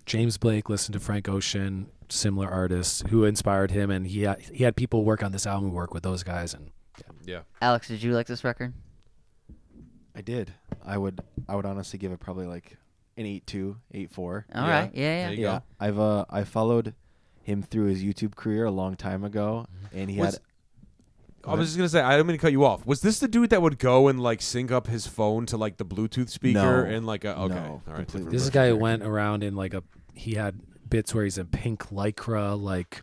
[0.07, 4.65] James Blake, listen to Frank Ocean, similar artists who inspired him, and he had, he
[4.65, 6.71] had people work on this album work with those guys, and
[7.25, 7.41] yeah.
[7.63, 8.75] Alex, did you like this record?
[10.15, 10.53] I did.
[10.85, 11.21] I would.
[11.49, 12.77] I would honestly give it probably like
[13.17, 14.47] an eight two, eight four.
[14.55, 14.81] All Yeah.
[14.81, 14.91] right.
[14.95, 15.03] Yeah.
[15.03, 15.27] Yeah.
[15.27, 15.63] There you Yeah, go.
[15.81, 16.95] I've uh I followed
[17.43, 19.99] him through his YouTube career a long time ago, Mm-hmm.
[19.99, 20.43] and he Was- had.
[21.47, 22.87] I was just gonna say I didn't mean to cut you off.
[22.87, 25.77] Was this the dude that would go and like sync up his phone to like
[25.77, 26.91] the Bluetooth speaker No.
[26.91, 28.09] and like a okay, No, all right.
[28.09, 28.51] this version.
[28.51, 29.83] guy who went around in like a
[30.15, 30.59] he had
[30.89, 33.03] bits where he's in pink lycra, like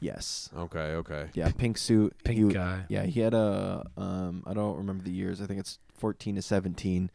[0.00, 0.48] Yes.
[0.56, 1.26] Okay, okay.
[1.34, 2.14] Yeah, pink suit.
[2.24, 2.84] pink he, guy.
[2.88, 5.40] Yeah, he had a um I don't remember the years.
[5.42, 7.10] I think it's 14 to 17.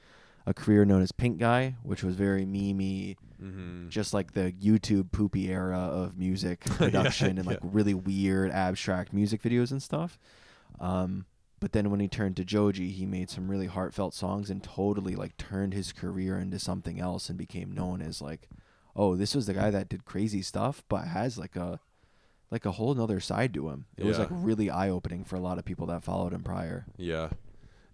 [0.47, 3.89] A career known as Pink Guy, which was very memey, Mm-hmm.
[3.89, 7.69] just like the YouTube poopy era of music production and like yeah.
[7.73, 10.17] really weird abstract music videos and stuff.
[10.79, 11.25] Um,
[11.59, 15.15] but then when he turned to Joji, he made some really heartfelt songs and totally
[15.17, 18.47] like turned his career into something else and became known as like,
[18.95, 21.81] oh, this was the guy that did crazy stuff, but has like a
[22.51, 23.85] like a whole nother side to him.
[23.97, 26.85] It was like really eye opening for a lot of people that followed him prior.
[26.95, 27.31] Yeah,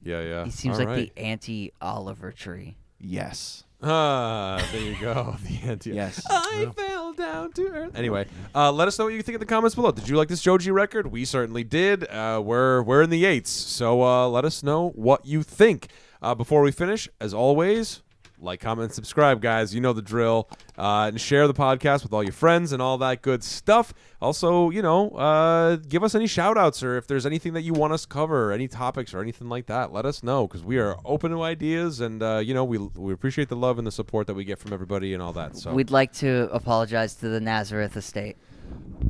[0.04, 0.46] yeah, yeah.
[0.46, 1.16] He seems All like right.
[1.16, 2.78] the anti Oliver Tree.
[3.00, 3.64] Yes.
[3.84, 5.36] Ah, there you go.
[5.44, 5.92] The anti.
[5.92, 6.24] Yes.
[6.30, 7.96] I fell down to earth.
[7.96, 9.92] Anyway, uh, let us know what you think in the comments below.
[9.92, 11.08] Did you like this Joji record?
[11.12, 12.08] We certainly did.
[12.08, 15.88] Uh, we're we're in the eights, so uh, let us know what you think.
[16.22, 18.04] Uh, before we finish, as always,
[18.42, 19.74] like, comment, and subscribe, guys.
[19.76, 20.50] You know the drill.
[20.78, 23.94] Uh, and share the podcast with all your friends and all that good stuff.
[24.20, 27.74] Also, you know, uh, give us any shout outs or if there's anything that you
[27.74, 30.78] want us to cover, any topics or anything like that, let us know because we
[30.80, 33.92] are open to ideas and, uh, you know, we, we appreciate the love and the
[33.92, 35.56] support that we get from everybody and all that.
[35.56, 38.38] So, We'd like to apologize to the Nazareth estate.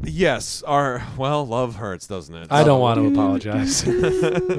[0.03, 2.47] yes, our, well, love hurts, doesn't it?
[2.51, 3.83] I don't want to apologize.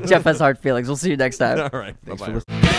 [0.08, 0.86] Jeff has hard feelings.
[0.86, 1.58] We'll see you next time.
[1.72, 1.94] all right.
[2.04, 2.40] Thanks Bye-bye.
[2.40, 2.71] for listening.